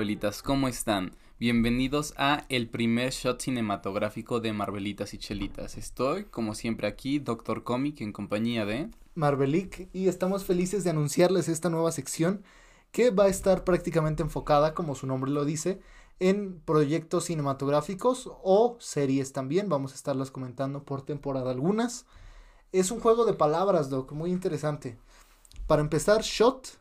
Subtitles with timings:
[0.00, 0.42] Marvelitas?
[0.42, 1.12] ¿Cómo están?
[1.38, 5.76] Bienvenidos a el primer shot cinematográfico de Marvelitas y Chelitas.
[5.76, 8.88] Estoy, como siempre, aquí, Doctor Comic, en compañía de...
[9.14, 12.42] Marvelic, y estamos felices de anunciarles esta nueva sección
[12.92, 15.82] que va a estar prácticamente enfocada, como su nombre lo dice,
[16.18, 19.68] en proyectos cinematográficos o series también.
[19.68, 22.06] Vamos a estarlas comentando por temporada algunas.
[22.72, 24.96] Es un juego de palabras, Doc, muy interesante.
[25.66, 26.79] Para empezar, shot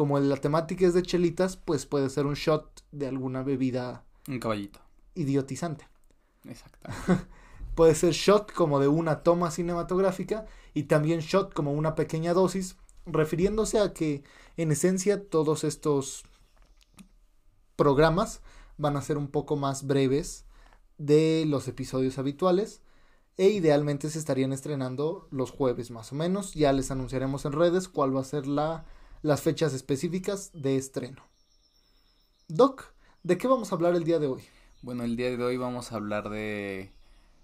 [0.00, 4.06] como la temática es de chelitas, pues puede ser un shot de alguna bebida.
[4.28, 4.80] Un caballito.
[5.14, 5.88] Idiotizante.
[6.46, 6.88] Exacto.
[7.74, 12.78] puede ser shot como de una toma cinematográfica y también shot como una pequeña dosis,
[13.04, 14.24] refiriéndose a que
[14.56, 16.24] en esencia todos estos
[17.76, 18.40] programas
[18.78, 20.46] van a ser un poco más breves
[20.96, 22.80] de los episodios habituales
[23.36, 26.54] e idealmente se estarían estrenando los jueves más o menos.
[26.54, 28.86] Ya les anunciaremos en redes cuál va a ser la
[29.22, 31.22] las fechas específicas de estreno.
[32.48, 34.42] Doc, ¿de qué vamos a hablar el día de hoy?
[34.82, 36.90] Bueno, el día de hoy vamos a hablar de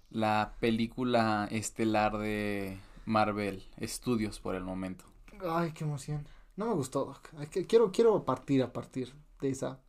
[0.09, 5.05] la película estelar de Marvel Studios por el momento.
[5.47, 6.27] Ay, qué emoción.
[6.55, 7.29] No me gustó, Doc.
[7.67, 9.79] Quiero, quiero partir a partir de esa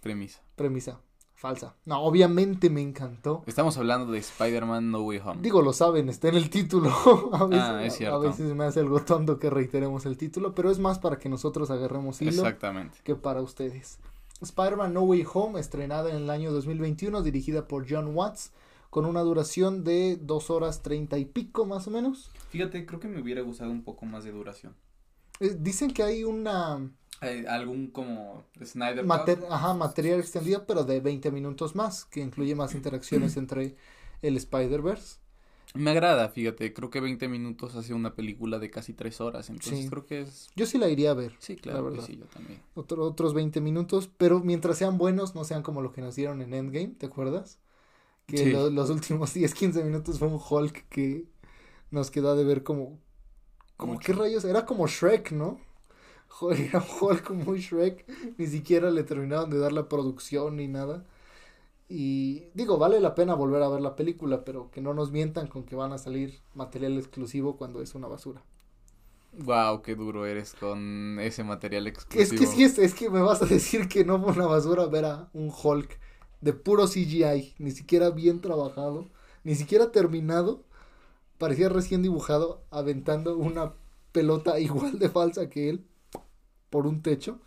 [0.00, 0.42] premisa.
[0.56, 1.00] Premisa
[1.38, 1.76] falsa.
[1.84, 3.44] No, obviamente me encantó.
[3.46, 5.40] Estamos hablando de Spider-Man No Way Home.
[5.40, 6.90] Digo, lo saben, está en el título.
[7.32, 8.16] a veces, ah, es cierto.
[8.16, 11.28] A veces me hace algo tonto que reiteremos el título, pero es más para que
[11.28, 12.32] nosotros agarremos hilo.
[12.32, 12.98] Exactamente.
[13.04, 14.00] Que para ustedes.
[14.40, 18.50] Spider-Man No Way Home, estrenada en el año 2021, dirigida por John Watts,
[18.90, 22.32] con una duración de dos horas treinta y pico más o menos.
[22.50, 24.74] Fíjate, creo que me hubiera gustado un poco más de duración.
[25.38, 26.90] Eh, dicen que hay una
[27.48, 29.04] algún como Snyder
[29.50, 33.74] Ajá, material extendido, pero de 20 minutos más, que incluye más interacciones entre
[34.22, 35.16] el Spider-Verse.
[35.74, 39.88] Me agrada, fíjate, creo que 20 minutos hace una película de casi 3 horas, entonces
[39.90, 40.48] creo que es...
[40.56, 41.32] Yo sí la iría a ver.
[41.40, 42.60] Sí, claro, sí, yo también.
[42.74, 46.54] otros 20 minutos, pero mientras sean buenos, no sean como lo que nos dieron en
[46.54, 47.58] Endgame, ¿te acuerdas?
[48.26, 51.26] Que los últimos 10, 15 minutos fue un Hulk que
[51.90, 52.98] nos quedó de ver como...
[53.76, 54.44] como ¿Qué rayos?
[54.44, 55.60] Era como Shrek, ¿no?
[56.52, 58.06] Era un Hulk muy Shrek,
[58.38, 61.04] ni siquiera le terminaron de dar la producción ni nada.
[61.88, 65.48] Y digo, vale la pena volver a ver la película, pero que no nos mientan
[65.48, 68.42] con que van a salir material exclusivo cuando es una basura.
[69.32, 72.22] Wow, qué duro eres con ese material exclusivo.
[72.22, 74.86] Es que sí, es, es que me vas a decir que no fue una basura
[74.86, 75.98] ver a un Hulk
[76.40, 79.06] de puro CGI, ni siquiera bien trabajado,
[79.44, 80.64] ni siquiera terminado,
[81.38, 83.74] parecía recién dibujado, aventando una
[84.12, 85.84] pelota igual de falsa que él
[86.70, 87.38] por un techo,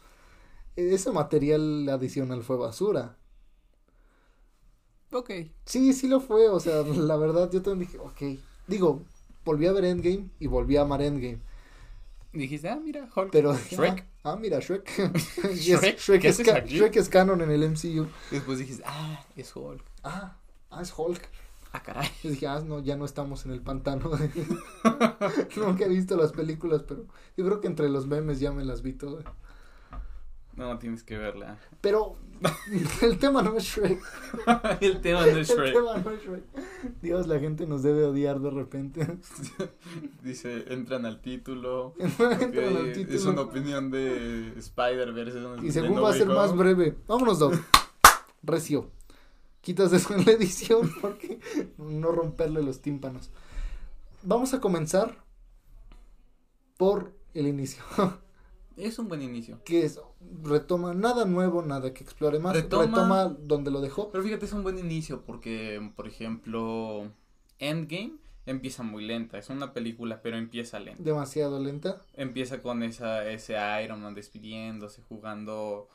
[0.76, 3.18] ese material adicional fue basura.
[5.12, 5.32] Ok.
[5.66, 8.40] Sí, sí lo fue, o sea, la verdad yo también dije, ok.
[8.68, 9.04] Digo,
[9.44, 11.40] volví a ver Endgame y volví a amar Endgame.
[12.34, 13.30] Dijiste, ah, mira, Hulk.
[13.32, 14.06] Pero, Shrek.
[14.24, 14.90] Ah, mira, Shrek.
[15.54, 18.08] Shrek, Shrek, es Shrek, es canon en el MCU.
[18.30, 19.84] después dijiste, ah, es Hulk.
[20.04, 20.38] Ah,
[20.70, 21.22] ah, es Hulk.
[21.74, 22.10] Ah, caray.
[22.24, 24.10] Y dije, ah, no, ya no estamos en el pantano.
[25.58, 27.06] Nunca he visto las películas, pero
[27.38, 29.26] yo creo que entre los memes ya me las vi todas.
[30.56, 31.58] No, tienes que verla.
[31.80, 32.18] Pero
[33.02, 34.02] el tema no es Shrek.
[34.82, 35.68] el tema no es Shrek.
[35.68, 36.44] El tema no es Shrek.
[37.02, 39.18] Dios, la gente nos debe odiar de repente.
[40.22, 41.96] Dice, entran al título.
[41.98, 43.18] entran al título.
[43.18, 45.40] Es una opinión de Spider-Verse.
[45.64, 46.98] Y según va a ser más breve.
[47.08, 47.54] Vámonos, Doc.
[48.44, 48.92] Recio
[49.62, 51.40] quitas eso en la edición porque
[51.78, 53.32] no romperle los tímpanos.
[54.24, 55.24] Vamos a comenzar
[56.78, 57.84] por el inicio.
[58.78, 59.62] Es un buen inicio.
[59.64, 60.00] Que es,
[60.42, 62.56] retoma nada nuevo, nada que explore más.
[62.56, 64.10] Retoma, donde lo dejó.
[64.10, 67.12] Pero fíjate, es un buen inicio porque, por ejemplo,
[67.60, 68.16] Endgame
[68.46, 69.38] empieza muy lenta.
[69.38, 71.04] Es una película, pero empieza lenta.
[71.04, 72.02] Demasiado lenta.
[72.14, 75.90] Empieza con esa, ese Iron Man despidiéndose, jugando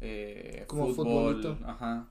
[0.00, 1.58] eh, Como fútbol.
[1.64, 2.08] Ajá.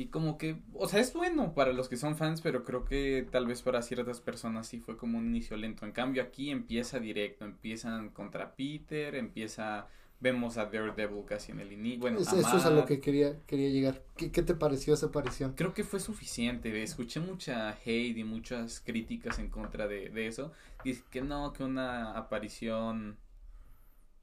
[0.00, 3.28] Y como que, o sea, es bueno para los que son fans, pero creo que
[3.30, 5.84] tal vez para ciertas personas sí fue como un inicio lento.
[5.84, 9.88] En cambio aquí empieza directo, empiezan contra Peter, empieza,
[10.18, 12.00] vemos a Daredevil casi en el inicio.
[12.00, 14.02] Bueno, eso es a lo que quería, quería llegar.
[14.16, 15.52] ¿Qué, ¿Qué, te pareció esa aparición?
[15.52, 16.82] Creo que fue suficiente.
[16.82, 20.50] Escuché mucha hate y muchas críticas en contra de, de eso.
[20.82, 23.18] Dice que no, que una aparición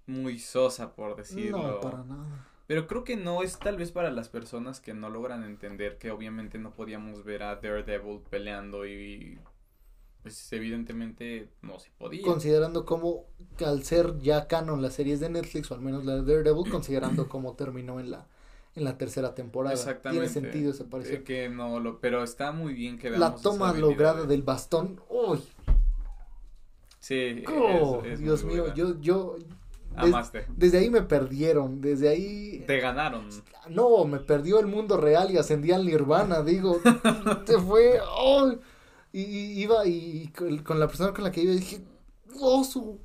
[0.07, 1.73] muy sosa, por decirlo.
[1.73, 2.47] No, para nada.
[2.67, 6.11] Pero creo que no es tal vez para las personas que no logran entender que
[6.11, 9.39] obviamente no podíamos ver a Daredevil peleando y
[10.21, 12.23] pues evidentemente no se podía.
[12.23, 13.25] Considerando como
[13.65, 17.29] al ser ya canon las series de Netflix o al menos la de Daredevil, considerando
[17.29, 18.27] cómo terminó en la
[18.75, 19.73] en la tercera temporada.
[19.73, 20.27] Exactamente.
[20.27, 21.23] Tiene sentido esa aparición.
[21.23, 25.01] que no lo, pero está muy bien que veamos La toma lograda del bastón.
[25.09, 25.39] ¡Uy!
[26.99, 27.43] Sí.
[27.47, 29.37] Oh, Dios mío, yo yo
[29.97, 30.45] Amaste.
[30.55, 32.63] desde ahí me perdieron, desde ahí...
[32.67, 33.27] Te ganaron.
[33.69, 36.79] No, me perdió el mundo real y ascendí al nirvana, digo,
[37.45, 37.99] te fue...
[38.17, 38.53] Oh,
[39.11, 39.21] y,
[39.61, 40.31] iba y
[40.63, 41.81] con, la persona con la que iba dije,
[42.39, 42.99] oh, su...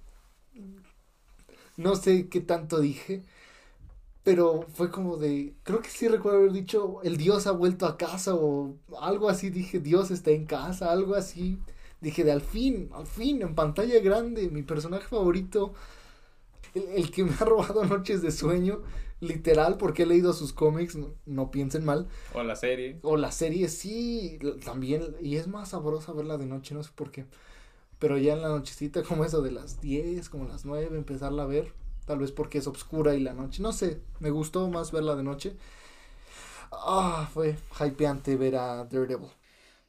[1.77, 3.23] No sé qué tanto dije,
[4.23, 7.97] pero fue como de, creo que sí recuerdo haber dicho, el Dios ha vuelto a
[7.97, 11.59] casa o algo así, dije, Dios está en casa, algo así.
[12.00, 15.73] Dije, de al fin, al fin, en pantalla grande, mi personaje favorito,
[16.75, 18.83] el, que me ha robado noches de sueño,
[19.21, 22.09] literal, porque he leído sus cómics, no, piensen mal.
[22.35, 22.99] O la serie.
[23.03, 27.11] O la serie, sí, también, y es más sabrosa verla de noche, no sé por
[27.11, 27.27] qué.
[27.99, 31.47] Pero ya en la nochecita, como eso de las 10, como las 9, empezarla a
[31.47, 31.73] ver,
[32.07, 33.63] Tal vez porque es oscura y la noche.
[33.63, 35.57] No sé, me gustó más verla de noche.
[36.73, 39.29] Ah, fue hypeante ver a Daredevil.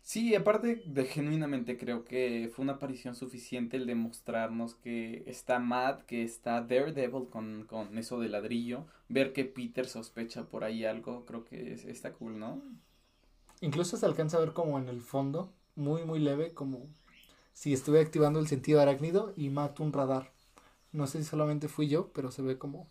[0.04, 6.04] Sí, aparte de genuinamente creo que fue una aparición suficiente el demostrarnos que está Matt,
[6.04, 11.26] que está Daredevil con, con eso de ladrillo, ver que Peter sospecha por ahí algo,
[11.26, 12.62] creo que está cool, ¿no?
[13.62, 16.88] Incluso se alcanza a ver como en el fondo, muy muy leve, como
[17.54, 20.32] si estuve activando el sentido arácnido y Matt un radar.
[20.92, 22.88] No sé si solamente fui yo, pero se ve como,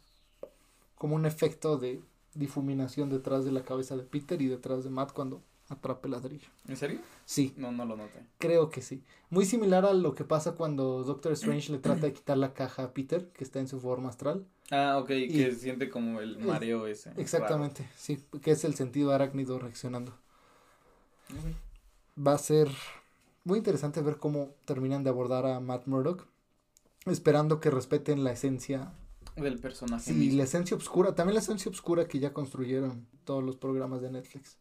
[0.95, 2.03] como un efecto de
[2.35, 5.43] difuminación detrás de la cabeza de Peter y detrás de Matt cuando
[5.73, 6.49] atrape ladrillo.
[6.69, 7.01] ¿En serio?
[7.25, 7.55] Sí.
[7.57, 8.21] No, no lo noté.
[8.39, 9.03] Creo que sí.
[9.31, 12.85] Muy similar a lo que pasa cuando Doctor Strange le trata de quitar la caja
[12.85, 14.47] a Peter, que está en su forma astral.
[14.71, 17.13] Ah, ok, que siente como el mareo ese.
[17.17, 20.15] Exactamente, sí, que es el sentido arácnido reaccionando.
[22.17, 22.69] Va a ser
[23.45, 26.27] muy interesante ver cómo terminan de abordar a Matt Murdock
[27.07, 28.93] esperando que respeten la esencia
[29.37, 30.13] del personaje.
[30.13, 34.11] Sí, la esencia oscura, también la esencia oscura que ya construyeron todos los programas de
[34.11, 34.59] Netflix.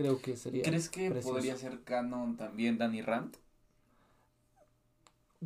[0.00, 0.62] Creo que sería.
[0.62, 3.36] ¿Crees que podría ser canon también Danny Rand?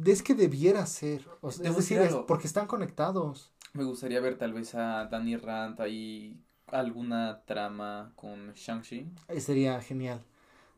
[0.04, 1.26] Es que debiera ser.
[1.42, 3.52] es decir, porque están conectados.
[3.72, 9.08] Me gustaría ver tal vez a Danny Rand ahí alguna trama con Shang-Chi.
[9.28, 10.22] Eh, sería genial.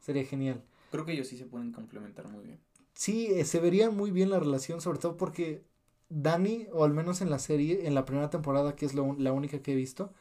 [0.01, 0.63] Sería genial.
[0.91, 2.61] Creo que ellos sí se pueden complementar muy bien
[2.97, 5.65] sí, eh, se vería muy bien la relación, sobre todo porque
[6.09, 9.61] Dani, o al menos en la serie, en la primera temporada, que es la única
[9.63, 10.13] que he visto,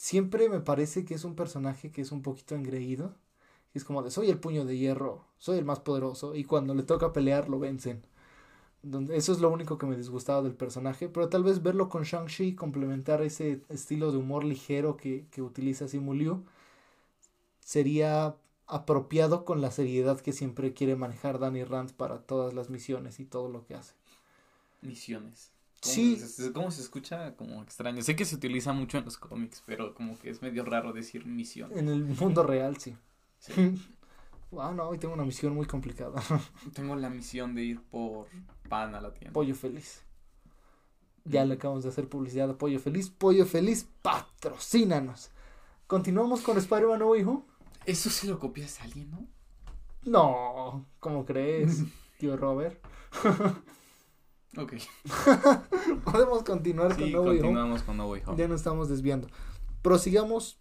[0.00, 3.14] siempre me parece que es un personaje que es un poquito engreído.
[3.74, 6.82] Es como de, soy el puño de hierro, soy el más poderoso, y cuando le
[6.84, 8.02] toca pelear lo vencen.
[9.10, 12.54] Eso es lo único que me disgustaba del personaje, pero tal vez verlo con Shang-Chi,
[12.54, 16.44] complementar ese estilo de humor ligero que, que utiliza Simu Liu,
[17.60, 18.36] sería
[18.66, 23.26] apropiado con la seriedad que siempre quiere manejar Danny Rand para todas las misiones y
[23.26, 23.94] todo lo que hace.
[24.80, 25.52] Misiones.
[25.80, 26.18] Sí.
[26.52, 27.36] ¿Cómo se escucha?
[27.36, 28.02] Como extraño.
[28.02, 31.26] Sé que se utiliza mucho en los cómics, pero como que es medio raro decir
[31.26, 31.70] misión.
[31.76, 32.96] En el mundo real, sí.
[33.38, 33.52] sí.
[34.58, 36.22] ah, no, hoy tengo una misión muy complicada.
[36.74, 38.26] tengo la misión de ir por
[38.68, 39.32] pan a la tienda.
[39.32, 40.02] Pollo feliz.
[41.24, 43.10] Ya le acabamos de hacer publicidad a Pollo Feliz.
[43.10, 45.30] Pollo Feliz, patrocínanos.
[45.86, 47.46] Continuamos con Spider-Man No Hijo.
[47.84, 49.26] Eso se lo copias a alguien, ¿no?
[50.04, 51.82] No, ¿cómo crees,
[52.18, 52.80] tío Robert?
[54.56, 54.74] Ok.
[56.04, 59.28] Podemos continuar con No continuamos con No Way Ya nos estamos desviando.
[59.82, 60.58] Prosigamos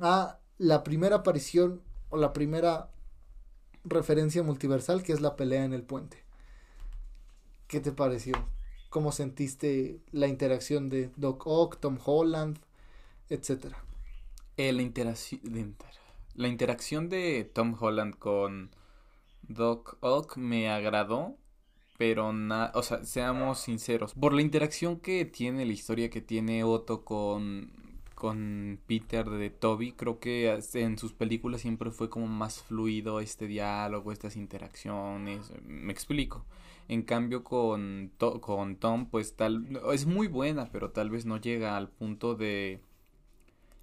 [0.00, 2.90] a la primera aparición o la primera
[3.84, 6.24] referencia multiversal que es la pelea en el puente.
[7.66, 8.34] ¿Qué te pareció?
[8.90, 12.58] ¿Cómo sentiste la interacción de Doc Ock, Tom Holland,
[13.28, 13.76] etcétera?
[14.56, 15.40] Eh, la interacción
[16.38, 18.70] la interacción de Tom Holland con
[19.42, 21.36] Doc Ock me agradó,
[21.98, 26.64] pero nada, o sea, seamos sinceros, por la interacción que tiene, la historia que tiene
[26.64, 27.72] Otto con
[28.18, 33.46] con Peter de Toby, creo que en sus películas siempre fue como más fluido este
[33.46, 36.44] diálogo, estas interacciones, me explico.
[36.88, 41.76] En cambio con, con Tom, pues tal, es muy buena, pero tal vez no llega
[41.76, 42.82] al punto de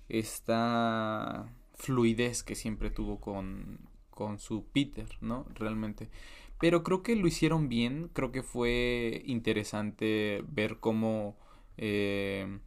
[0.10, 3.80] esta fluidez que siempre tuvo con,
[4.10, 5.46] con su Peter, ¿no?
[5.56, 6.10] Realmente.
[6.60, 11.36] Pero creo que lo hicieron bien, creo que fue interesante ver cómo
[11.78, 12.60] eh,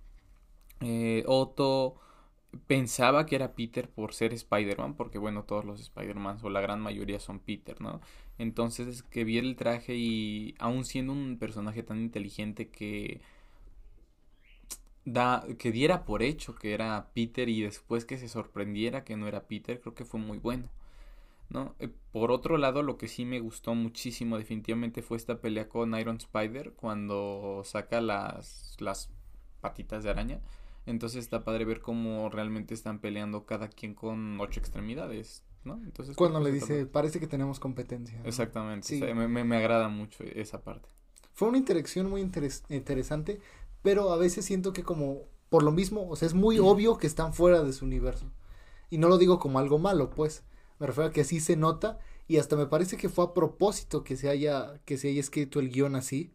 [0.81, 1.97] eh, Otto
[2.67, 6.81] pensaba que era Peter por ser Spider-Man, porque bueno, todos los Spider-Man o la gran
[6.81, 8.01] mayoría son Peter, ¿no?
[8.39, 13.21] Entonces que viera el traje y aún siendo un personaje tan inteligente que
[15.05, 19.27] da, que diera por hecho que era Peter y después que se sorprendiera que no
[19.27, 20.69] era Peter, creo que fue muy bueno.
[21.49, 21.75] ¿No?
[21.79, 25.95] Eh, por otro lado, lo que sí me gustó muchísimo definitivamente fue esta pelea con
[25.99, 29.11] Iron Spider cuando saca las, las
[29.61, 30.41] patitas de araña.
[30.87, 35.81] Entonces está padre ver cómo realmente están peleando cada quien con ocho extremidades, ¿no?
[35.85, 38.21] Entonces cuando le dice, parece que tenemos competencia.
[38.25, 40.89] Exactamente, me, me, agrada mucho esa parte.
[41.35, 43.41] fue una interacción muy interesante,
[43.83, 47.07] pero a veces siento que como por lo mismo, o sea, es muy obvio que
[47.07, 48.31] están fuera de su universo.
[48.91, 50.45] Y no lo digo como algo malo, pues,
[50.79, 54.05] me refiero a que así se nota y hasta me parece que fue a propósito
[54.05, 56.33] que se haya que se haya escrito el guion así.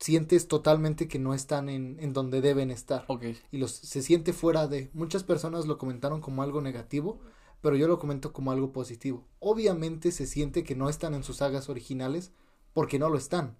[0.00, 3.06] Sientes totalmente que no están en, en donde deben estar.
[3.52, 4.90] Y los, se siente fuera de.
[4.94, 7.20] Muchas personas lo comentaron como algo negativo,
[7.60, 9.28] pero yo lo comento como algo positivo.
[9.38, 12.32] Obviamente se siente que no están en sus sagas originales
[12.74, 13.56] porque no lo están.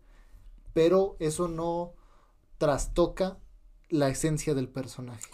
[0.74, 1.94] Pero eso no
[2.58, 3.38] trastoca
[3.88, 5.30] la esencia del personaje.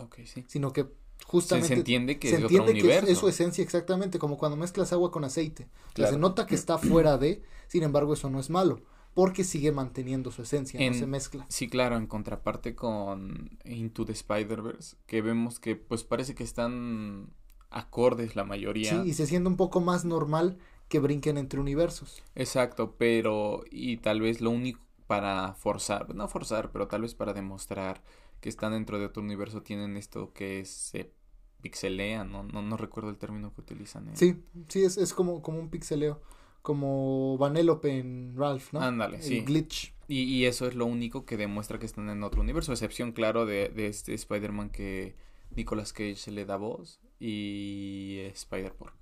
[0.47, 0.93] Sino que
[1.29, 3.07] justamente se, entiende que, es, otro universo.
[3.07, 5.69] Es, su esencia exactamente, como cuando mezclas agua con aceite.
[5.95, 8.81] se nota que está fuera de, sin embargo eso no es malo,
[9.13, 11.45] porque sigue manteniendo su esencia, no se mezcla.
[11.51, 17.31] Sí, claro, en contraparte con Into the Spider-Verse, que vemos que pues parece que están
[17.69, 19.03] acordes la mayoría.
[19.03, 20.57] Sí, y se siente un poco más normal
[20.89, 22.23] que brinquen entre universos.
[22.37, 27.35] Exacto, pero y tal vez lo único para forzar, no forzar, pero tal vez para
[27.35, 28.03] demostrar
[28.41, 31.13] que están dentro de otro universo tienen esto que se
[31.61, 34.11] pixelea, no, no, no recuerdo el término que utilizan.
[34.17, 36.21] Sí, sí, es, es como, como un pixeleo,
[36.63, 38.81] como Vanellope en Ralph, ¿no?
[38.81, 39.41] Ándale, sí.
[39.41, 39.95] glitch.
[40.07, 43.45] Y, y eso es lo único que demuestra que están en otro universo, excepción, claro,
[43.45, 45.17] de, de este Spider-Man que
[45.55, 48.95] Nicolas Cage se le da voz y Spider-Pork,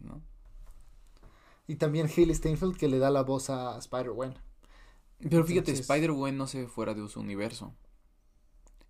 [0.00, 0.22] ¿no?
[1.66, 4.34] Y también Haley Steinfeld que le da la voz a Spider-Gwen.
[5.30, 7.74] Pero fíjate, Spider-Gwen no se ve fuera de su universo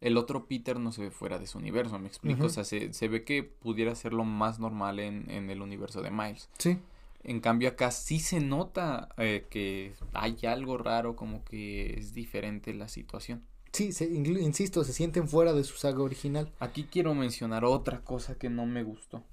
[0.05, 2.45] el otro Peter no se ve fuera de su universo, me explico.
[2.45, 6.03] O sea, se, se, ve que pudiera ser lo más normal en, en, el universo
[6.03, 6.51] de Miles.
[6.59, 6.79] Sí.
[7.23, 12.75] En cambio acá sí se nota eh, que hay algo raro, como que es diferente
[12.75, 13.47] la situación.
[13.73, 16.53] Sí, se, insisto, se sienten fuera de su saga original.
[16.59, 19.25] Aquí quiero mencionar otra cosa que no me gustó.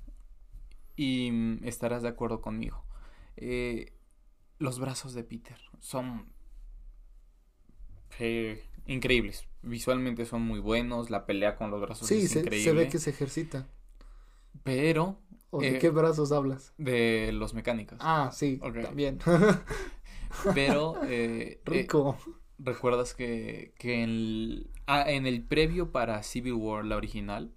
[0.96, 2.82] Y mm, estarás de acuerdo conmigo.
[3.36, 3.92] Eh,
[4.58, 6.28] los brazos de Peter son
[8.20, 9.51] eh, increíbles.
[9.64, 12.58] Visualmente son muy buenos, la pelea con los brazos es increíble.
[12.58, 13.68] Sí, se ve que se ejercita.
[14.64, 15.20] Pero...
[15.52, 16.74] de eh, qué brazos hablas?
[16.78, 18.00] De los mecánicos.
[18.02, 19.20] Ah, sí, también.
[20.56, 21.04] Pero...
[21.04, 22.18] Eh, eh, Rico.
[22.58, 27.54] ¿Recuerdas que, que en, el, ah, en el previo para Civil War, la original,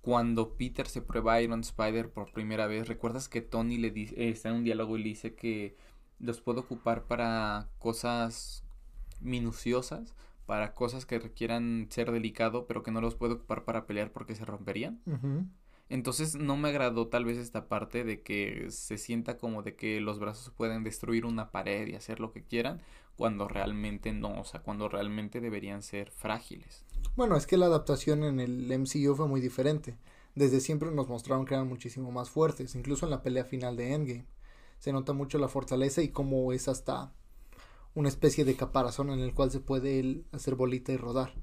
[0.00, 4.48] cuando Peter se prueba Iron Spider por primera vez, ¿recuerdas que Tony le dice, está
[4.48, 5.76] en un diálogo y le dice que
[6.18, 8.64] los puede ocupar para cosas
[9.20, 10.14] minuciosas
[10.46, 14.34] para cosas que requieran ser delicado, pero que no los puedo ocupar para pelear porque
[14.34, 15.00] se romperían.
[15.90, 20.00] Entonces no me agradó tal vez esta parte de que se sienta como de que
[20.00, 22.82] los brazos pueden destruir una pared y hacer lo que quieran,
[23.16, 26.84] cuando realmente no, o sea, cuando realmente deberían ser frágiles.
[27.16, 29.98] Bueno, es que la adaptación en el MCU fue muy diferente.
[30.34, 33.92] Desde siempre nos mostraron que eran muchísimo más fuertes, incluso en la pelea final de
[33.92, 34.26] Endgame.
[34.78, 37.12] Se nota mucho la fortaleza y cómo es hasta
[37.98, 41.34] una especie de caparazón en el cual se puede hacer bolita y rodar.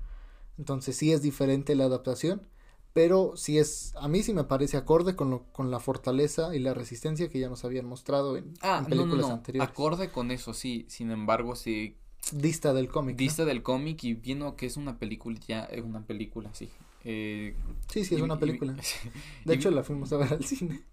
[0.58, 2.48] Entonces sí es diferente la adaptación,
[2.94, 6.60] pero sí es, a mí sí me parece acorde con, lo, con la fortaleza y
[6.60, 9.70] la resistencia que ya nos habían mostrado en, ah, películas anteriores.
[9.70, 11.98] Acorde con eso, sí, sin embargo, sí.
[12.32, 13.18] Dista del cómic.
[13.18, 16.70] Dista del cómic y viendo que es una película, ya es una película, sí.
[17.04, 17.54] Eh,
[17.92, 18.78] sí, sí, es una película.
[19.46, 20.86] de hecho, la fuimos a ver al cine.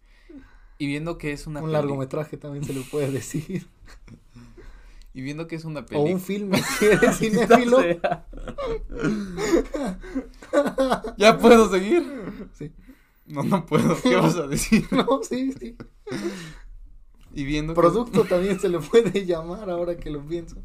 [0.76, 3.68] Y viendo que es una Un largometraje también se lo puede decir.
[5.14, 6.10] Y viendo que es una película.
[6.10, 7.78] O un filme, si eres cinéfilo.
[11.16, 12.04] ¿Ya puedo seguir?
[12.54, 12.72] Sí.
[13.26, 14.00] No, no puedo.
[14.02, 14.86] ¿Qué vas a decir?
[14.90, 15.76] No, sí, sí.
[17.34, 20.56] Y viendo Producto también se le puede llamar ahora que lo pienso.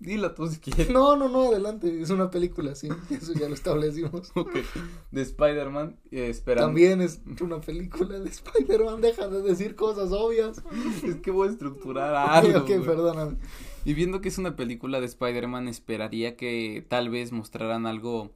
[0.00, 0.90] Dilo tú si quieres.
[0.90, 2.00] No, no, no, adelante.
[2.00, 2.88] Es una película, sí.
[3.10, 4.32] Eso ya lo establecimos.
[5.10, 5.98] De Spider-Man.
[6.10, 9.00] Eh, También es una película de Spider-Man.
[9.00, 10.62] Deja de decir cosas obvias.
[11.02, 12.60] es que voy a estructurar algo.
[12.60, 13.36] ok, perdóname.
[13.84, 18.32] Y viendo que es una película de Spider-Man, esperaría que tal vez mostraran algo.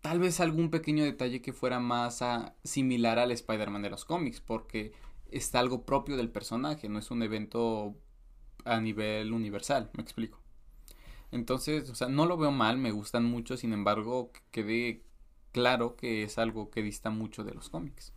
[0.00, 2.22] Tal vez algún pequeño detalle que fuera más
[2.62, 4.40] similar al Spider-Man de los cómics.
[4.40, 4.92] Porque
[5.30, 6.88] está algo propio del personaje.
[6.88, 7.94] No es un evento
[8.64, 10.40] a nivel universal, me explico.
[11.30, 15.02] Entonces, o sea, no lo veo mal, me gustan mucho, sin embargo, quede
[15.52, 18.12] claro que es algo que dista mucho de los cómics.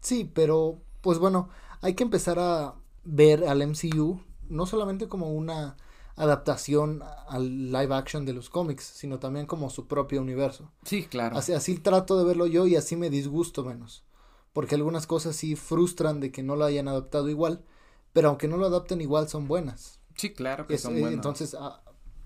[0.00, 1.48] Sí, pero pues bueno,
[1.82, 5.76] hay que empezar a ver al MCU no solamente como una
[6.16, 10.70] adaptación al live action de los cómics, sino también como su propio universo.
[10.84, 11.36] Sí, claro.
[11.38, 14.04] Así, así trato de verlo yo y así me disgusto menos.
[14.52, 17.64] Porque algunas cosas sí frustran de que no lo hayan adaptado igual,
[18.12, 20.00] pero aunque no lo adapten igual son buenas.
[20.16, 21.14] Sí, claro que son buenas.
[21.14, 21.82] Entonces, ah,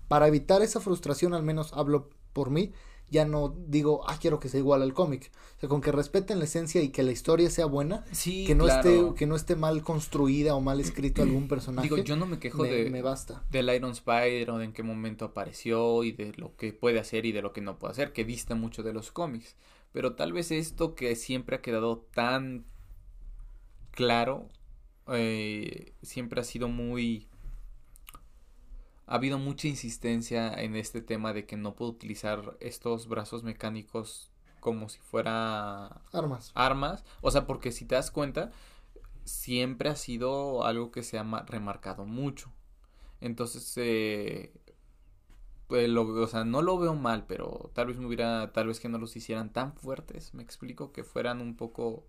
[0.07, 2.73] para evitar esa frustración, al menos hablo por mí,
[3.09, 5.31] ya no digo, ah, quiero que sea igual al cómic.
[5.57, 8.55] O sea, con que respeten la esencia y que la historia sea buena, Sí, que
[8.55, 8.89] no claro.
[8.89, 11.87] esté que no esté mal construida o mal escrito algún personaje.
[11.87, 13.43] Digo, yo no me quejo me, de, me basta.
[13.51, 17.25] del Iron Spider o de en qué momento apareció y de lo que puede hacer
[17.25, 19.55] y de lo que no puede hacer, que dista mucho de los cómics.
[19.93, 22.65] Pero tal vez esto que siempre ha quedado tan
[23.91, 24.49] claro,
[25.07, 27.27] eh, siempre ha sido muy...
[29.07, 34.31] Ha habido mucha insistencia en este tema de que no puedo utilizar estos brazos mecánicos
[34.59, 36.55] como si fuera Armas.
[36.55, 37.03] armas.
[37.21, 38.51] O sea, porque si te das cuenta,
[39.25, 42.51] siempre ha sido algo que se ha ma- remarcado mucho.
[43.21, 44.53] Entonces, eh,
[45.67, 48.79] pues lo, o sea, no lo veo mal, pero tal vez me hubiera, tal vez
[48.79, 52.05] que no los hicieran tan fuertes, me explico, que fueran un poco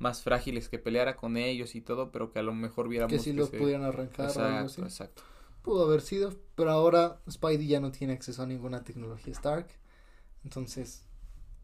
[0.00, 3.18] más frágiles, que peleara con ellos y todo, pero que a lo mejor viéramos Que
[3.20, 4.80] si los se- pudieran arrancar o algo Exacto, así.
[4.82, 5.22] exacto.
[5.62, 9.68] Pudo haber sido, pero ahora Spidey ya no tiene acceso a ninguna tecnología Stark.
[10.42, 11.04] Entonces,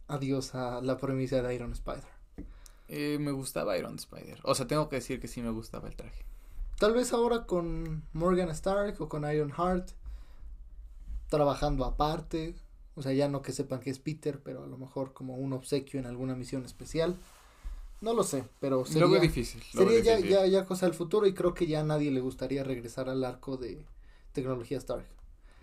[0.06, 2.04] adiós a la premisa de Iron Spider.
[2.88, 4.38] Eh, me gustaba Iron Spider.
[4.44, 6.24] O sea, tengo que decir que sí me gustaba el traje.
[6.78, 9.92] Tal vez ahora con Morgan Stark o con Iron Heart
[11.28, 12.54] trabajando aparte,
[12.94, 15.52] o sea, ya no que sepan que es Peter, pero a lo mejor como un
[15.52, 17.16] obsequio en alguna misión especial.
[18.00, 19.62] No lo sé, pero sería, veo difícil.
[19.62, 20.30] sería ya, difícil.
[20.30, 23.24] ya, ya cosa del futuro y creo que ya a nadie le gustaría regresar al
[23.24, 23.84] arco de
[24.32, 25.06] tecnología Stark.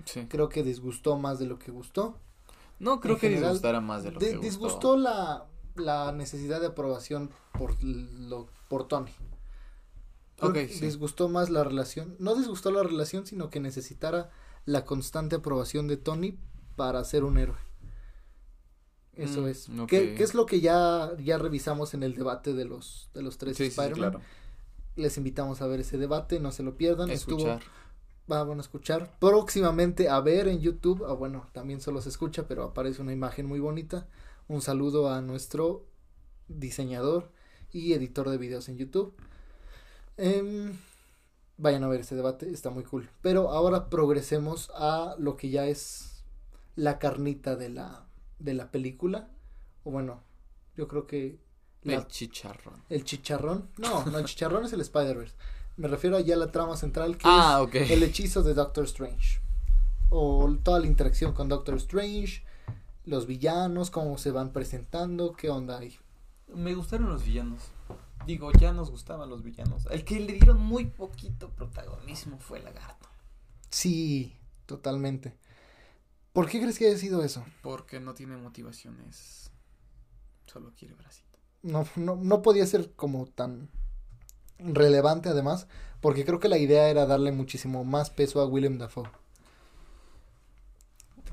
[0.06, 0.26] Sí.
[0.28, 2.18] Creo que disgustó más de lo que gustó.
[2.80, 4.46] No creo en que general, disgustara más de lo De- que gustó.
[4.50, 9.12] disgustó la, la necesidad de aprobación por, lo, por Tony.
[10.38, 10.86] Creo Ok, que sí.
[10.86, 12.16] Disgustó más la relación.
[12.20, 14.32] No disgustó la relación, sino que necesitara
[14.66, 16.38] la constante aprobación de Tony
[16.76, 17.58] para ser un héroe.
[19.16, 19.68] Eso Mm, es.
[19.88, 23.38] ¿Qué, qué es lo que ya, ya revisamos en el debate de los, de los
[23.38, 24.12] tres Sí, sí, sí, Spider-Man?
[24.12, 24.22] claro.
[24.96, 27.10] Les invitamos a ver ese debate, no se lo pierdan.
[27.10, 27.62] Estuvo, Escuchar.
[28.32, 29.18] va bueno a escuchar.
[29.20, 31.06] Próximamente a ver en YouTube.
[31.08, 34.08] Ah, bueno, también solo se escucha, pero aparece una imagen muy bonita.
[34.48, 35.86] Un saludo a nuestro
[36.48, 37.32] diseñador
[37.72, 39.14] y editor de videos en YouTube.
[40.18, 40.78] Em,
[41.58, 43.10] vayan a ver ese debate, está muy cool.
[43.22, 46.24] Pero ahora progresemos a lo que ya es
[46.76, 48.03] la carnita de la,
[48.44, 49.30] de la película.
[49.84, 50.22] O bueno,
[50.78, 51.40] yo creo que
[51.82, 52.84] la- El chicharrón.
[52.90, 53.70] el chicharrón.
[53.78, 55.36] No, no, el chicharrón es el Spider-Verse.
[55.78, 57.76] Me refiero ya a la trama central que Ah, es ok.
[57.92, 59.40] el hechizo de Doctor Strange.
[60.10, 62.44] O toda la interacción con Doctor Strange,
[63.06, 65.98] los villanos, cómo se van presentando, qué onda ahí.
[66.54, 67.62] Me gustaron los villanos.
[68.28, 69.88] Digo, ya nos gustaban los villanos.
[69.90, 73.08] El que le dieron muy poquito protagonismo fue el lagarto.
[73.70, 75.34] Sí, totalmente.
[76.34, 77.46] ¿Por qué crees que haya sido eso?
[77.62, 79.52] Porque no tiene motivaciones.
[80.48, 81.38] Solo quiere bracito.
[81.62, 83.70] No, no, no podía ser como tan
[84.60, 85.68] relevante además,
[86.02, 89.10] porque creo que la idea era darle muchísimo más peso a Willem Dafoe.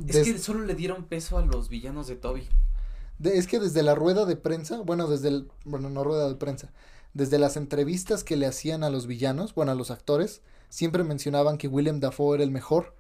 [0.07, 2.49] Es que solo le dieron peso a los villanos de Toby.
[3.19, 6.37] De- es que desde la rueda de prensa, bueno, desde el, bueno, no rueda de
[6.37, 6.73] prensa,
[7.13, 11.59] desde las entrevistas que le hacían a los villanos, bueno, a los actores, siempre mencionaban
[11.59, 12.95] que Willem Dafoe era el mejor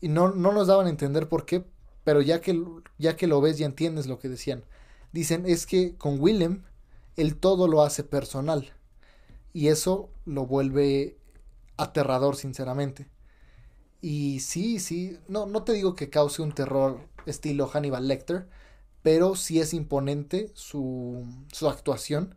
[0.00, 1.64] y no, no nos daban a entender por qué,
[2.04, 2.62] pero ya que,
[2.98, 4.64] ya que lo ves ya entiendes lo que decían.
[5.12, 6.62] Dicen, es que con Willem,
[7.16, 8.72] él todo lo hace personal
[9.52, 11.16] y eso lo vuelve
[11.76, 13.08] aterrador, sinceramente.
[14.00, 18.48] Y sí, sí, no, no te digo que cause un terror estilo Hannibal Lecter,
[19.02, 22.34] pero sí es imponente su, su actuación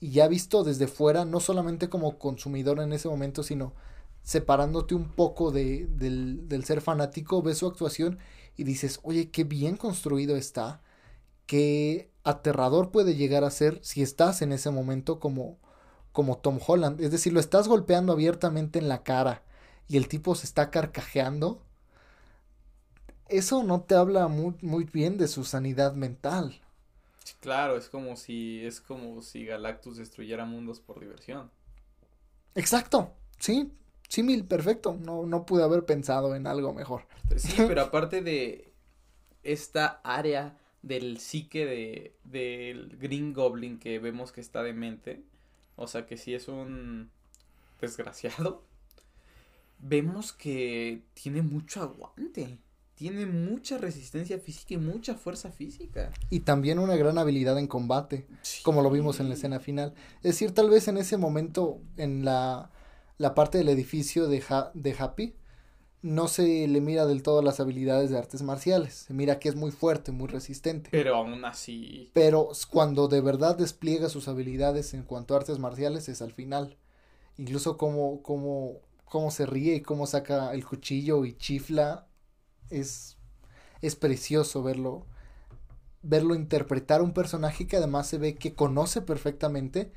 [0.00, 3.74] y ya visto desde fuera, no solamente como consumidor en ese momento, sino
[4.22, 8.18] separándote un poco de, del, del ser fanático, ves su actuación
[8.56, 10.82] y dices, oye, qué bien construido está,
[11.46, 15.58] qué aterrador puede llegar a ser si estás en ese momento como,
[16.12, 19.42] como Tom Holland, es decir, lo estás golpeando abiertamente en la cara
[19.88, 21.62] y el tipo se está carcajeando
[23.28, 26.60] eso no te habla muy, muy bien de su sanidad mental.
[27.40, 31.50] Claro, es como si es como si Galactus destruyera mundos por diversión.
[32.54, 33.72] Exacto, sí,
[34.12, 34.98] sí, mil, perfecto.
[35.00, 37.06] No, no pude haber pensado en algo mejor.
[37.36, 38.70] Sí, pero aparte de
[39.42, 45.22] esta área del psique de del Green Goblin que vemos que está demente,
[45.76, 47.10] o sea que sí es un
[47.80, 48.62] desgraciado,
[49.78, 52.58] vemos que tiene mucho aguante,
[52.94, 56.10] tiene mucha resistencia física y mucha fuerza física.
[56.28, 58.26] Y también una gran habilidad en combate,
[58.62, 59.94] como lo vimos en la escena final.
[60.16, 62.70] Es decir, tal vez en ese momento, en la,
[63.22, 65.34] la parte del edificio de, Ha- de Happy,
[66.02, 68.94] no se le mira del todo las habilidades de artes marciales.
[69.08, 70.90] Se mira que es muy fuerte, muy resistente.
[70.90, 76.08] Pero aún así, Pero cuando de verdad despliega sus habilidades en cuanto a artes marciales
[76.08, 76.76] es al final.
[77.38, 82.08] Incluso cómo, cómo, cómo se ríe y cómo saca el cuchillo y chifla.
[82.70, 83.18] Es,
[83.82, 85.06] es precioso verlo
[86.02, 89.92] verlo interpretar un personaje que además se ve que conoce perfectamente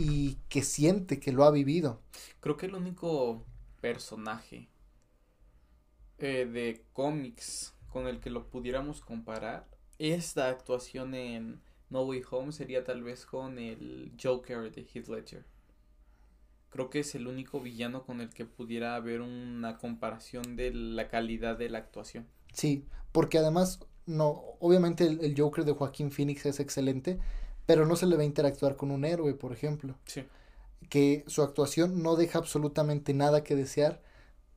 [0.00, 2.00] y que siente que lo ha vivido.
[2.38, 3.44] Creo que el único
[3.80, 4.68] personaje
[6.18, 9.66] eh, de cómics con el que lo pudiéramos comparar,
[9.98, 15.44] esta actuación en No Way Home sería tal vez con el Joker de Heath Ledger.
[16.70, 21.08] Creo que es el único villano con el que pudiera haber una comparación de la
[21.08, 22.28] calidad de la actuación.
[22.52, 27.18] Sí, porque además, no, obviamente el, el Joker de Joaquín Phoenix es excelente,
[27.68, 29.94] pero no se le va a interactuar con un héroe, por ejemplo.
[30.06, 30.24] Sí.
[30.88, 34.00] Que su actuación no deja absolutamente nada que desear,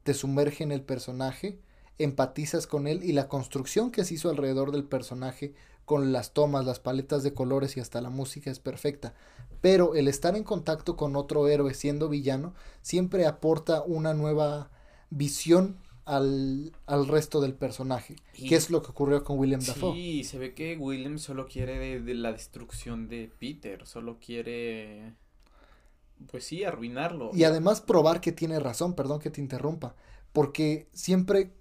[0.03, 1.59] te sumerge en el personaje,
[1.97, 6.65] empatizas con él y la construcción que se hizo alrededor del personaje con las tomas,
[6.65, 9.13] las paletas de colores y hasta la música es perfecta.
[9.59, 14.71] Pero el estar en contacto con otro héroe siendo villano siempre aporta una nueva
[15.09, 16.73] visión al,
[17.07, 18.15] resto del personaje.
[18.33, 19.93] ¿Qué es lo que ocurrió con William Dafoe?
[19.93, 25.15] Sí, se ve que William solo quiere de la destrucción de Peter, solo quiere
[26.29, 27.31] pues sí, arruinarlo.
[27.33, 29.95] Y además probar que tiene razón, perdón que te interrumpa,
[30.33, 31.53] porque siempre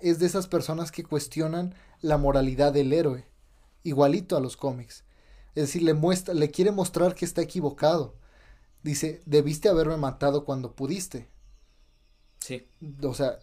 [0.00, 3.26] es de esas personas que cuestionan la moralidad del héroe,
[3.82, 5.04] igualito a los cómics.
[5.54, 8.16] Es decir, le muestra, le quiere mostrar que está equivocado.
[8.82, 11.28] Dice, debiste haberme matado cuando pudiste.
[12.38, 12.66] Sí.
[13.02, 13.38] O sea,